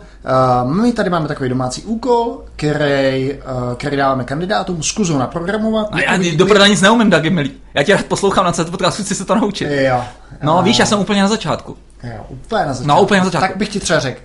[0.65, 5.89] uh, my tady máme takový domácí úkol, který, uh, který dáváme kandidátům, zkus ho naprogramovat.
[5.93, 7.53] A já do nic neumím, Dagi, milý.
[7.75, 9.69] Já tě rád poslouchám na CT podcastu, chci se to naučit.
[9.71, 10.05] Jo.
[10.43, 11.77] No, Uh, víš, já jsem úplně na začátku.
[12.05, 12.89] Jo, úplně na začátku.
[12.89, 13.49] No, úplně na začátku.
[13.49, 14.21] Tak bych ti třeba řekl,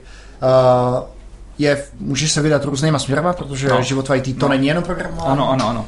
[0.96, 1.04] uh,
[1.58, 3.82] je, můžeš se vydat různýma směrama, protože No.
[3.82, 4.50] život v IT to No.
[4.50, 5.32] není jenom programování.
[5.32, 5.86] Ano, ano, ano.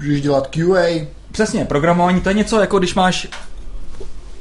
[0.00, 3.28] Můžeš dělat QA, Přesně, programování to je něco jako když máš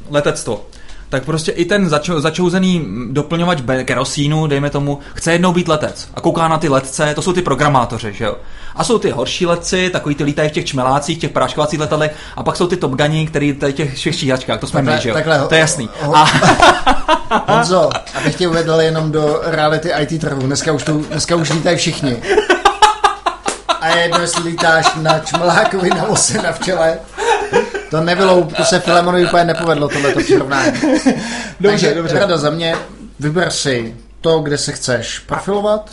[0.10, 0.66] letectvo.
[1.10, 6.22] Tak prostě i ten začo, začouzený doplňovač kerosínu, dejme tomu, chce jednou být letec a
[6.22, 8.36] kouká na ty letce, to jsou ty programátoři, že jo.
[8.76, 12.44] A jsou ty horší letci, takový ty lítají v těch čmelácích, těch práškovacích letadlech, a
[12.44, 15.10] pak jsou ty Top Guni, který tady těch všech štíhačkách, to jsme Takhle- my, že
[15.10, 15.14] jo.
[15.16, 15.90] takhle to je jasný.
[16.02, 16.28] ho- A,
[17.48, 20.42] Honzo, abych tě uvedl jenom do reality IT trhu.
[20.42, 22.18] Dneska už, tu, dneska už lítají všichni.
[23.82, 26.98] A je jedno, jestli lítáš na čmelákovi, na ose, na včele.
[27.90, 30.72] To nebylo, to se Filemonovi úplně nepovedlo, tohleto přirovnání.
[31.62, 32.20] Takže, dobře.
[32.20, 32.76] rada za mě,
[33.20, 35.90] vyber si to, kde se chceš profilovat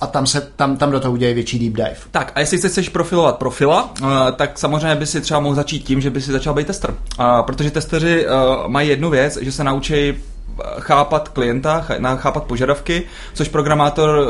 [0.00, 2.00] a tam, se, tam, tam do toho udělej větší deep dive.
[2.10, 6.00] Tak a jestli chceš profilovat profila, eh, tak samozřejmě by si třeba mohl začít tím,
[6.00, 6.94] že by si začal být tester.
[7.18, 8.30] A Protože testeři eh,
[8.66, 10.14] mají jednu věc, že se naučí eh,
[10.78, 11.86] chápat klienta,
[12.16, 13.02] chápat požadavky,
[13.34, 14.28] což programátor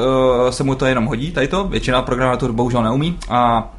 [0.50, 3.70] se mu to jenom hodí, tady to, většina programátorů bohužel neumí a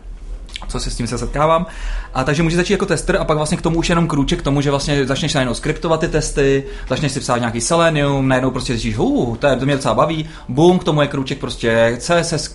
[0.67, 1.65] co se s tím se setkávám.
[2.13, 4.43] A takže může začít jako tester a pak vlastně k tomu už jenom krůček k
[4.43, 8.73] tomu, že vlastně začneš najednou skriptovat ty testy, začneš si psát nějaký Selenium, najednou prostě
[8.73, 12.53] zjistíš, uh, to, je, to mě docela baví, boom, k tomu je krůček prostě CSS,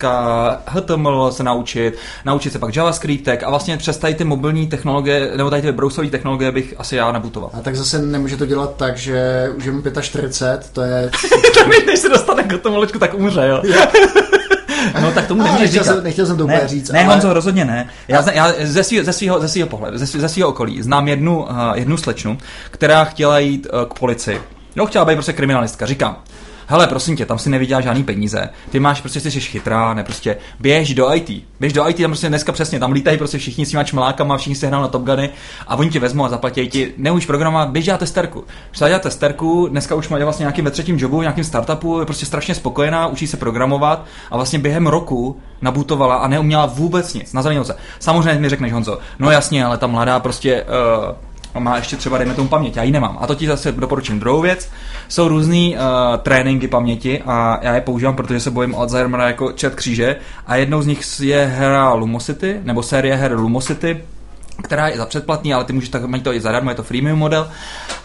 [0.65, 5.49] HTML se naučit, naučit se pak JavaScriptek a vlastně přes tady ty mobilní technologie, nebo
[5.49, 7.49] tady ty browserové technologie bych asi já nabutoval.
[7.53, 11.11] A tak zase nemůže to dělat tak, že už je mu 45, to je...
[11.55, 13.61] tak než se dostane k tomu loďku, tak umře, jo.
[15.01, 15.93] No tak tomu nemůžeš nechtěl říkat.
[15.95, 17.89] jsem- nechtěl jsem to ne, úplně říct, Ne, ale- Honzo, rozhodně ne.
[18.07, 20.81] Já, zna, já ze svého ze svýho, ze svýho pohledu, ze, svý- ze svýho okolí
[20.81, 22.37] znám jednu, uh, jednu slečnu,
[22.71, 24.41] která chtěla jít uh, k policii.
[24.75, 25.85] No, chtěla být prostě kriminalistka.
[25.85, 26.17] Říkám,
[26.67, 28.49] hele, prosím tě, tam si nevydělá žádný peníze.
[28.69, 31.29] Ty máš prostě, jsi chytrá, ne prostě, běž do IT.
[31.59, 34.55] Běž do IT, tam prostě dneska přesně, tam lítají prostě všichni s těma čmelákama, všichni
[34.55, 35.29] se hrajou na Top Guny
[35.67, 38.43] a oni tě vezmou a zaplatí ti, neumíš programovat, běž dělat testerku.
[38.71, 42.25] Šla dělat testerku, dneska už má vlastně nějakým ve třetím jobu, nějakým startupu, je prostě
[42.25, 47.33] strašně spokojená, učí se programovat a vlastně během roku nabutovala a neuměla vůbec nic.
[47.33, 47.75] Na se.
[47.99, 51.15] Samozřejmě mi řekneš, Honzo, no jasně, ale ta mladá prostě uh,
[51.59, 53.17] má ještě třeba, dejme tomu paměť, já ji nemám.
[53.21, 54.19] A to ti zase doporučím.
[54.19, 54.69] Druhou věc,
[55.09, 59.75] jsou různý uh, tréninky paměti a já je používám, protože se bojím Alzheimera jako čet
[59.75, 60.15] kříže
[60.47, 64.01] a jednou z nich je hra Lumosity, nebo série her Lumosity,
[64.61, 67.19] která je za předplatný, ale ty můžeš tak, mají to i zadarmo, je to freemium
[67.19, 67.49] model.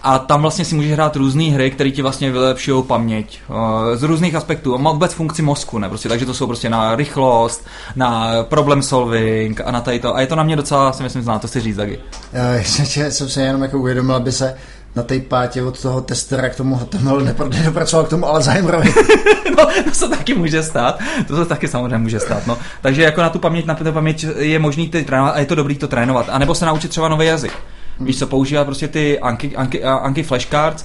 [0.02, 3.56] A tam vlastně si můžeš hrát různé hry, které ti vlastně vylepšují paměť uh,
[3.94, 4.74] z různých aspektů.
[4.74, 5.88] A má vůbec funkci mozku, ne?
[5.88, 10.16] Prostě, takže to jsou prostě na rychlost, na problem solving a na tady to.
[10.16, 11.98] A je to na mě docela, si myslím, zná, to si říct, taky.
[12.32, 14.54] Já jsem se jenom jako uvědomil, aby se
[14.96, 18.94] na té pátě od toho testera k tomu HTML nedopracoval k tomu Alzheimerovi.
[19.58, 20.98] no, to se taky může stát.
[21.28, 22.46] To se taky samozřejmě může stát.
[22.46, 22.58] No.
[22.82, 25.54] Takže jako na tu paměť, na tu paměť je možný ty trénovat a je to
[25.54, 26.26] dobrý to trénovat.
[26.30, 27.52] A nebo se naučit třeba nový jazyk.
[28.00, 30.84] Víš co, používat prostě ty Anki, Anki, Anki flashcards,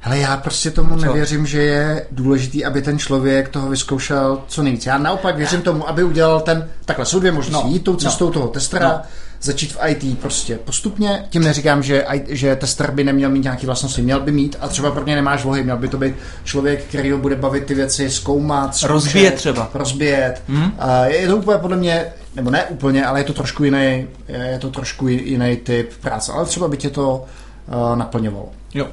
[0.00, 1.06] Hele, já prostě tomu Co?
[1.06, 4.86] nevěřím, že je důležitý, aby ten člověk toho vyzkoušel co nejvíc.
[4.86, 8.26] Já naopak věřím tomu, aby udělal ten, takhle jsou dvě možnosti, No, jít tou cestou
[8.26, 8.32] no.
[8.32, 9.00] toho testera, No.
[9.46, 11.24] Začít v IT prostě postupně.
[11.30, 14.90] Tím neříkám, že, že tester by neměl mít nějaký vlastnosti, měl by mít a třeba
[14.90, 18.10] pro ně nemáš vlohy, měl by to být člověk, který ho bude bavit ty věci
[18.10, 19.70] zkoumat, zkoušet, Rozbíjet třeba.
[19.74, 20.42] Rozbíjet.
[20.48, 20.72] Hmm?
[20.78, 24.58] A je to úplně podle mě, nebo ne úplně, ale je to trošku jiný, je
[24.58, 27.24] to trošku jiný typ práce, ale třeba by tě to
[27.68, 28.48] uh, naplňovalo.
[28.74, 28.86] Jo.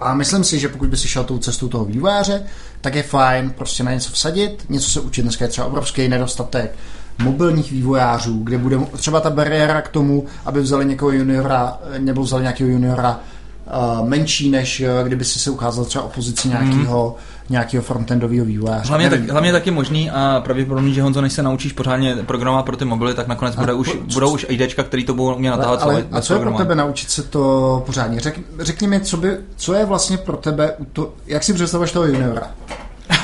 [0.00, 2.42] A myslím si, že pokud by si šel tou cestou toho vývojáře,
[2.80, 5.22] tak je fajn prostě na něco vsadit, něco se učit.
[5.22, 6.76] Dneska je třeba obrovský nedostatek
[7.22, 12.42] mobilních vývojářů, kde bude třeba ta bariéra k tomu, aby vzali někoho juniora, nebo vzali
[12.42, 13.20] nějakého juniora
[14.00, 17.16] uh, menší, než uh, kdyby si se ucházel třeba o pozici nějakého,
[17.50, 18.88] nějakého frontendového vývojáře.
[18.88, 22.76] Hlavně, tak, hlavně taky možný a pravděpodobný, že Honzo, než se naučíš pořádně programovat pro
[22.76, 25.82] ty mobily, tak nakonec bude už, po- budou už IDčka, který to budou umět natáhat
[25.82, 28.20] ale, celé a co je pro tebe naučit se to pořádně?
[28.20, 31.92] Řek, řekni mi, co, by, co je vlastně pro tebe, u to, jak si představuješ
[31.92, 32.50] toho juniora?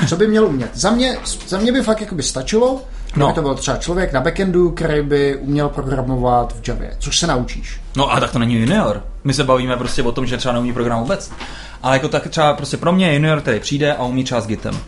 [0.09, 0.69] Co by měl umět?
[0.73, 1.17] Za mě,
[1.47, 2.81] za mě by fakt jakoby stačilo,
[3.15, 3.33] No.
[3.33, 7.79] to byl třeba člověk na backendu, který by uměl programovat v Javě, což se naučíš.
[7.95, 9.03] No a tak to není junior.
[9.23, 11.31] My se bavíme prostě o tom, že třeba neumí program vůbec.
[11.83, 14.79] Ale jako tak třeba prostě pro mě junior, který přijde a umí třeba s Gitem.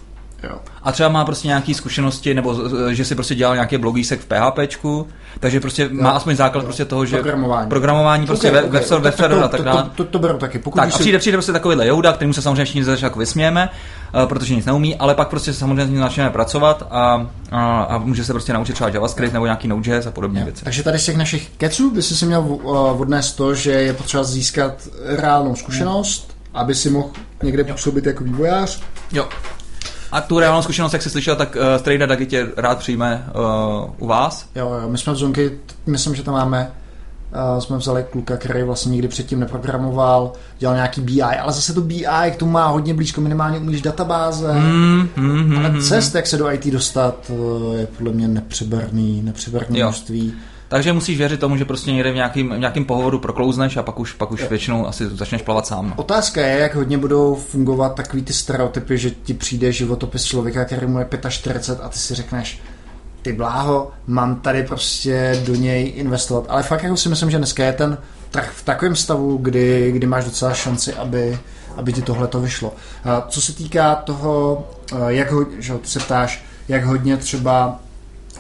[0.43, 0.59] Jo.
[0.83, 2.55] A třeba má prostě nějaké zkušenosti, nebo
[2.91, 5.07] že si prostě dělal nějaký blogísek v PHPčku,
[5.39, 5.89] takže prostě jo.
[5.91, 6.65] má aspoň základ jo.
[6.65, 8.81] prostě toho, že programování, programování prostě okay, okay.
[8.81, 9.83] web, web a tak dále.
[9.83, 10.59] To, to, to, to, beru taky.
[10.59, 13.69] Pokud tak, a přijde, přijde prostě takovýhle Jouda, kterým se samozřejmě všichni začátku vysmějeme,
[14.15, 18.33] uh, protože nic neumí, ale pak prostě samozřejmě začneme pracovat a, a, a, může se
[18.33, 20.63] prostě naučit třeba JavaScript nebo nějaký Node.js a podobně věci.
[20.63, 23.93] Takže tady z těch našich keců by si si měl uh, odnést to, že je
[23.93, 24.73] potřeba získat
[25.05, 27.09] reálnou zkušenost, aby si mohl
[27.43, 28.81] někde působit jako vývojář.
[29.11, 29.27] Jo.
[30.11, 33.93] A tu reálnou zkušenost, jak jsi slyšel, tak uh, Strejda Dagi tě rád přijme uh,
[33.97, 34.49] u vás?
[34.55, 35.51] Jo, jo, my jsme v Zonky,
[35.85, 36.71] myslím, že tam máme
[37.53, 41.81] Uh, jsme vzali kluka, který vlastně nikdy předtím neprogramoval, dělal nějaký BI, ale zase to
[41.81, 46.37] BI k tomu má hodně blízko, minimálně umíš databáze, mm, mm, ale cest, jak se
[46.37, 47.31] do IT dostat,
[47.77, 50.33] je podle mě nepřeberný, nepřeberný množství.
[50.69, 53.99] Takže musíš věřit tomu, že prostě někde v nějakým, v nějakým pohovoru proklouzneš a pak
[53.99, 55.93] už, pak už většinou asi začneš plavat sám.
[55.95, 60.87] Otázka je, jak hodně budou fungovat takový ty stereotypy, že ti přijde životopis člověka, který
[60.87, 62.61] mu je 45 a ty si řekneš,
[63.21, 66.45] ty bláho, mám tady prostě do něj investovat.
[66.49, 67.97] Ale fakt jako si myslím, že dneska je ten
[68.31, 71.39] trh v takovém stavu, kdy, kdy máš docela šanci, aby,
[71.75, 72.73] aby ti tohle to vyšlo.
[73.03, 74.67] A co se týká toho,
[75.07, 77.79] jak ho, že se ptáš, jak hodně třeba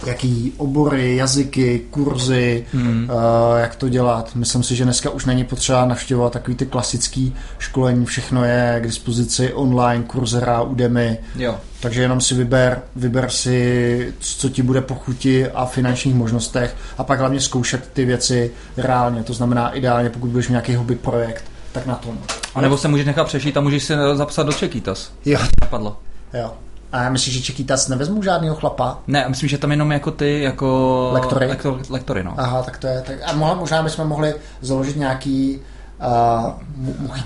[0.05, 3.09] jaký obory, jazyky, kurzy, hmm.
[3.09, 4.35] uh, jak to dělat.
[4.35, 8.83] Myslím si, že dneska už není potřeba navštěvovat takový ty klasický školení, všechno je k
[8.83, 11.17] dispozici online, Coursera, Udemy.
[11.35, 11.57] Jo.
[11.79, 17.03] Takže jenom si vyber, vyber si, co ti bude po chuti a finančních možnostech a
[17.03, 19.23] pak hlavně zkoušet ty věci reálně.
[19.23, 22.17] To znamená ideálně, pokud budeš nějaký hobby projekt, tak na tom.
[22.55, 25.11] A nebo se můžeš nechat přešít a můžeš se zapsat do Čekýtas.
[25.25, 25.39] Jo.
[25.61, 25.97] Napadlo.
[26.33, 26.53] Jo.
[26.91, 28.99] A já myslím, že Čekýtas nevezmu žádného chlapa?
[29.07, 31.09] Ne, myslím, že tam jenom jako ty, jako...
[31.13, 31.47] Lektory?
[31.47, 32.33] Lektor, lektory, no.
[32.37, 33.01] Aha, tak to je...
[33.01, 35.59] Tak, a mohla, možná bychom mohli založit nějaký...
[35.99, 37.19] Uh, můj,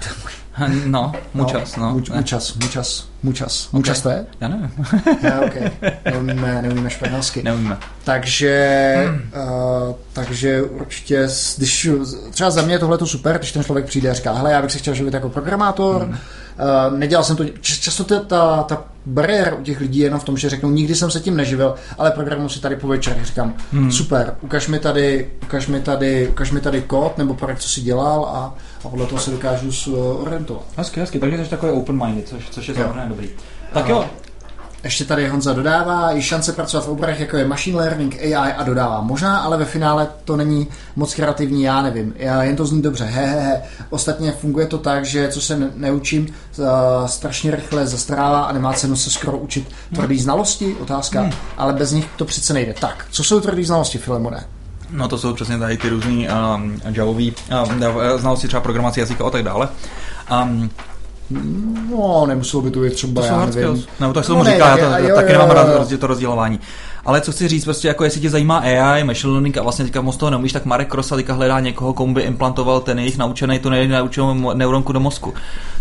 [0.86, 1.92] No, mučas, no.
[1.92, 3.68] Muč, mučas, mučas, mučas.
[3.68, 3.80] Okay.
[3.80, 4.26] Mučas to je?
[4.42, 4.72] Já nevím.
[5.24, 5.72] Já, okay.
[6.06, 7.44] Neumíme, neumíme španělsky.
[7.44, 7.78] Neumíme.
[8.04, 9.32] Takže, hmm.
[9.88, 11.90] uh, takže určitě, když
[12.32, 14.62] třeba za mě je tohle to super, když ten člověk přijde a říká, hele, já
[14.62, 16.18] bych si chtěl živit jako programátor, hmm.
[16.60, 20.24] Uh, nedělal jsem to, často ta, ta, ta bariéra u těch lidí je jenom v
[20.24, 23.54] tom, že řeknou, nikdy jsem se tím neživil, ale programu si tady po večerech říkám,
[23.72, 23.92] hmm.
[23.92, 27.82] super, ukaž mi tady, ukaž mi tady, ukaž mi tady kód nebo projekt, co si
[27.82, 30.64] dělal a, a podle toho se dokážu orientovat.
[30.78, 33.30] Hezky, hezky, takže jsi takový open-minded, což, což je samozřejmě dobrý.
[33.74, 34.06] Tak jo,
[34.84, 38.64] ještě tady Honza dodává, je šance pracovat v oborech, jako je machine learning, AI a
[38.64, 39.02] dodává.
[39.02, 42.14] Možná, ale ve finále to není moc kreativní, já nevím.
[42.18, 43.06] Já, jen to zní dobře.
[43.06, 43.62] He, he, he.
[43.90, 46.28] Ostatně funguje to tak, že co se neučím,
[46.58, 46.66] uh,
[47.06, 51.32] strašně rychle zastrává a nemá cenu se skoro učit tvrdý znalosti, otázka, hmm.
[51.58, 52.74] ale bez nich to přece nejde.
[52.74, 54.46] Tak, co jsou tvrdý znalosti, Filemone?
[54.92, 57.74] No to jsou přesně tady ty různý um, javový uh,
[58.18, 59.70] znalosti třeba programací jazyka a tak dále.
[60.44, 60.70] Um,
[61.92, 63.84] No, nemuselo by to být třeba, to já nevím.
[64.00, 66.08] No, tak se tomu no, říká, ne, já to, jo, taky jo, nemám rád to
[66.08, 66.60] rozdělování.
[67.06, 70.02] Ale co chci říct, prostě jako jestli tě zajímá AI, machine learning a vlastně teďka
[70.02, 73.70] moc toho neumíš, tak Marek Krosa hledá někoho, komu by implantoval ten jejich naučený, tu
[73.70, 75.34] naučenou neuronku do mozku.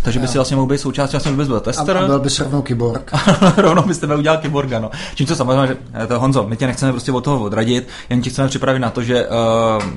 [0.03, 1.97] Takže by si vlastně mohl být součástí, vlastně bys byl tester.
[1.97, 3.13] A, byl bys rovnou kyborg.
[3.57, 4.91] rovnou byste tebe udělal kyborga, no.
[5.15, 8.23] Čím to samozřejmě, že eh, to Honzo, my tě nechceme prostě od toho odradit, jen
[8.23, 9.33] ti chceme připravit na to, že uh,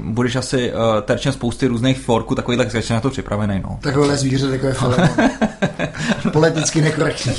[0.03, 3.79] budeš asi uh, terčem spousty různých forků, takový tak na to připravený, no.
[3.81, 4.75] Takové zvíře, takové
[6.31, 7.33] Politicky nekorektní.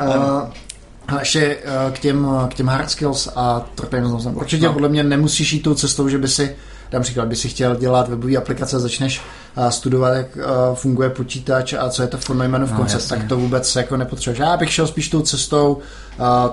[0.00, 0.48] uh,
[1.08, 4.36] a ještě uh, k těm, k těm hard skills a trpělivostem.
[4.36, 4.72] Určitě no.
[4.72, 6.56] podle mě nemusíš jít tou cestou, že by si,
[6.90, 9.22] dám příklad, by si chtěl dělat webové aplikace, začneš
[9.56, 10.38] uh, studovat, jak
[10.74, 14.38] funguje počítač a co je to v Neumannův no, koncept, tak to vůbec jako nepotřebuješ.
[14.38, 15.78] Já bych šel spíš tou cestou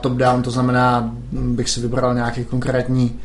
[0.02, 3.20] top-down, to znamená, bych si vybral nějaký konkrétní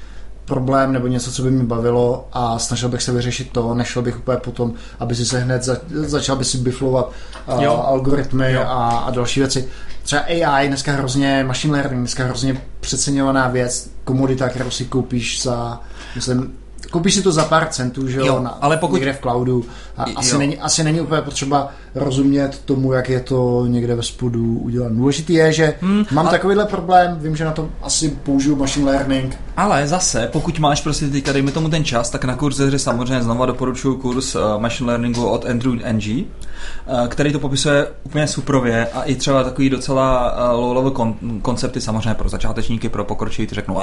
[0.47, 4.18] problém nebo něco, co by mě bavilo a snažil bych se vyřešit to, nešel bych
[4.18, 7.12] úplně potom, aby si se hned za, začal by si biflovat
[7.47, 8.61] uh, algoritmy jo.
[8.61, 9.68] A, a další věci.
[10.03, 15.80] Třeba AI dneska hrozně, machine learning dneska hrozně přeceňovaná věc, komodita, kterou si koupíš za,
[16.14, 16.53] myslím,
[16.90, 18.97] koupíš si to za pár centů, že jo, jo na, ale pokud...
[18.97, 19.64] někde v cloudu.
[19.97, 24.59] A asi, není, asi není úplně potřeba rozumět tomu, jak je to někde ve spodu
[24.59, 24.92] udělat.
[24.92, 26.36] Důležitý je, že hmm, mám ale...
[26.36, 29.36] takovýhle problém, vím, že na to asi použiju machine learning.
[29.57, 33.47] Ale zase, pokud máš prostě teďka, dejme tomu ten čas, tak na kurze samozřejmě znova
[33.47, 39.03] doporučuji kurz uh, machine learningu od Andrew Ng, uh, který to popisuje úplně suprově a
[39.03, 43.80] i třeba takový docela uh, low-level kon- koncepty samozřejmě pro začátečníky, pro pokročilí, ty řeknou,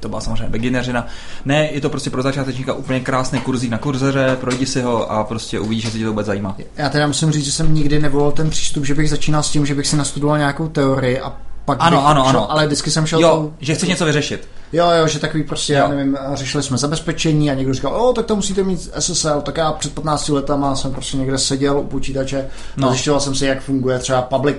[0.00, 1.06] to byla samozřejmě beginnerina.
[1.44, 5.24] Ne, je to prostě pro začátečníka úplně krásný kurzík na kurzeře, projdi si ho a
[5.24, 6.56] prostě uvidíš, že se ti to vůbec zajímá.
[6.76, 9.66] Já teda musím říct, že jsem nikdy nevolil ten přístup, že bych začínal s tím,
[9.66, 11.32] že bych si nastudoval nějakou teorii a
[11.64, 12.50] pak Ano, bych ano, šel, ano.
[12.52, 14.48] ale vždycky jsem šel Jo, tou- že chceš něco vyřešit.
[14.72, 15.78] Jo, jo, že takový prostě, Jo.
[15.78, 19.56] já nevím, řešili jsme zabezpečení a někdo říkal, o, tak to musíte mít SSL, tak
[19.56, 22.46] já před 15 letama jsem prostě někde seděl u počítače
[22.76, 22.88] No.
[22.88, 24.56] a zjišťoval jsem si, jak funguje třeba public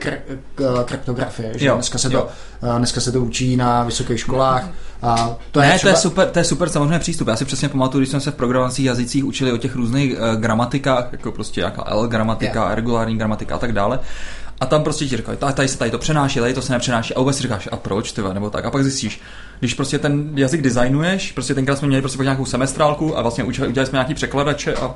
[0.55, 2.21] k- kryptografie, že Jo, dneska se, jo.
[2.21, 2.27] to,
[2.75, 4.69] eh, dneska se to učí na vysokých školách
[5.01, 5.91] a to je ne, třeba...
[5.91, 7.27] to je super, to je super samozřejmě přístup.
[7.27, 10.41] Já si přesně pamatuju, když jsme se v programovacích jazycích učili o těch různých uh,
[10.41, 12.75] gramatikách, jako prostě jaká L gramatika, Yeah.
[12.75, 13.99] regulární gramatika a tak dále.
[14.59, 17.13] A tam prostě ti říkají, "Ta- tady se tady to přenáší, tady to se nepřenáší.
[17.13, 18.65] A vůbec si říkáš, a proč, ty nebo tak.
[18.65, 19.21] A pak zjistíš,
[19.59, 23.85] když prostě ten jazyk designuješ, prostě tenkrát jsme měli prostě nějakou semestrálku a vlastně udělali
[23.85, 24.95] jsme nějaký překladače a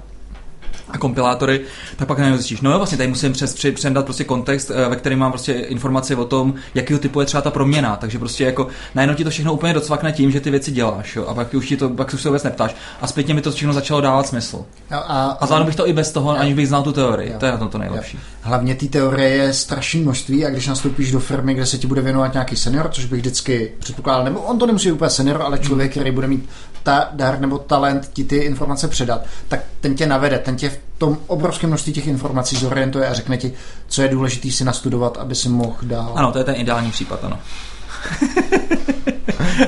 [0.96, 1.62] a kompilátory,
[1.96, 4.90] tak pak najednou zjistíš, no jo, vlastně tady musím přes, při, předat prostě kontext, eh,
[4.90, 8.44] ve kterém mám prostě informaci o tom, jakého typu je třeba ta proměna, takže prostě
[8.44, 11.54] jako najednou ti to všechno úplně docvakne tím, že ty věci děláš, jo, a pak
[11.54, 12.76] už ti to, pak už se vůbec neptáš.
[13.02, 14.66] A zpětně mi to všechno začalo dávat smysl.
[14.90, 17.32] A, a, A zvládnu bych to i bez toho, aniž bych znal tu teorii.
[17.32, 17.40] Jo.
[17.40, 18.20] To je na tom to nejlepší.
[18.42, 22.02] Hlavně té teorie je strašné množství a když nastoupíš do firmy, kde se ti bude
[22.02, 25.60] věnovat nějaký senior, což bych vždycky předpokládal, nebo on to nemusí být úplně senior, ale
[25.60, 26.50] člověk, který bude mít
[26.84, 30.80] ta dar nebo talent ti ty informace předat, tak ten tě navede, ten tě v
[30.98, 33.54] tom obrovském množství těch informací zorientuje a řekne ti,
[33.88, 36.12] co je důležité si nastudovat, aby si mohl dál.
[36.16, 37.40] Ano, to je ten ideální případ, ano.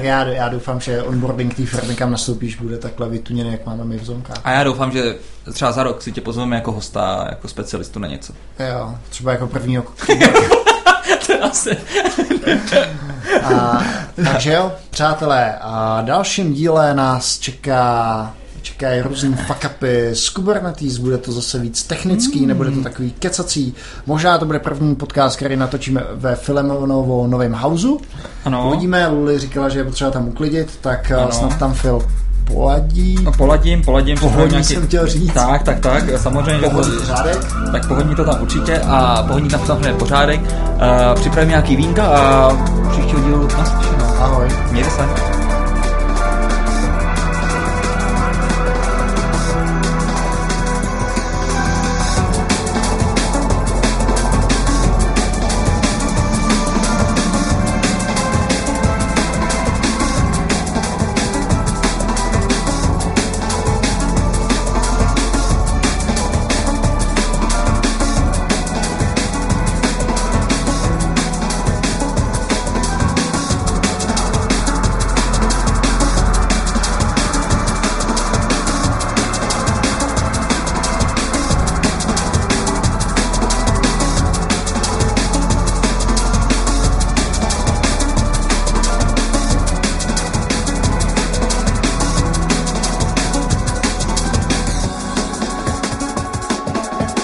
[0.01, 3.97] Já, já doufám, že onboarding té firmy, kam nastoupíš, bude takhle vytuněný, jak máme my
[3.97, 4.37] v zónkách.
[4.43, 5.15] A já doufám, že
[5.53, 8.33] třeba za rok si tě pozveme jako hosta, jako specialistu na něco.
[8.59, 9.83] Jo, třeba jako prvního
[11.25, 11.77] to je asi...
[13.43, 13.83] A,
[14.33, 21.31] takže jo, přátelé, a dalším díle nás čeká čekají různý fuck-upy z Kubernetes, bude to
[21.31, 22.47] zase víc technický, mm.
[22.47, 23.75] nebude to takový kecací.
[24.05, 28.01] Možná to bude první podcast, který natočíme ve Filemonovo novém houseu.
[28.45, 28.67] Ano.
[28.67, 31.21] Uvidíme, Luli říkala, že je potřeba tam uklidit, tak ano.
[31.21, 31.31] Ano.
[31.31, 32.01] snad tam Phil
[32.43, 33.17] poladí.
[33.23, 34.17] No, poladím, poladím.
[34.17, 35.33] Pohodní připravím jsem chtěl říct.
[35.33, 36.69] Tak, tak, tak, samozřejmě.
[36.69, 37.37] Pohodní řádek.
[37.71, 40.41] Tak pohodní to tam určitě a pohodní tam samozřejmě pořádek.
[40.41, 42.51] Uh, připravím nějaký vínka a
[42.91, 44.05] příštího dílu naslyšenou.
[44.19, 44.47] Ahoj.
[44.71, 45.42] Mějte se.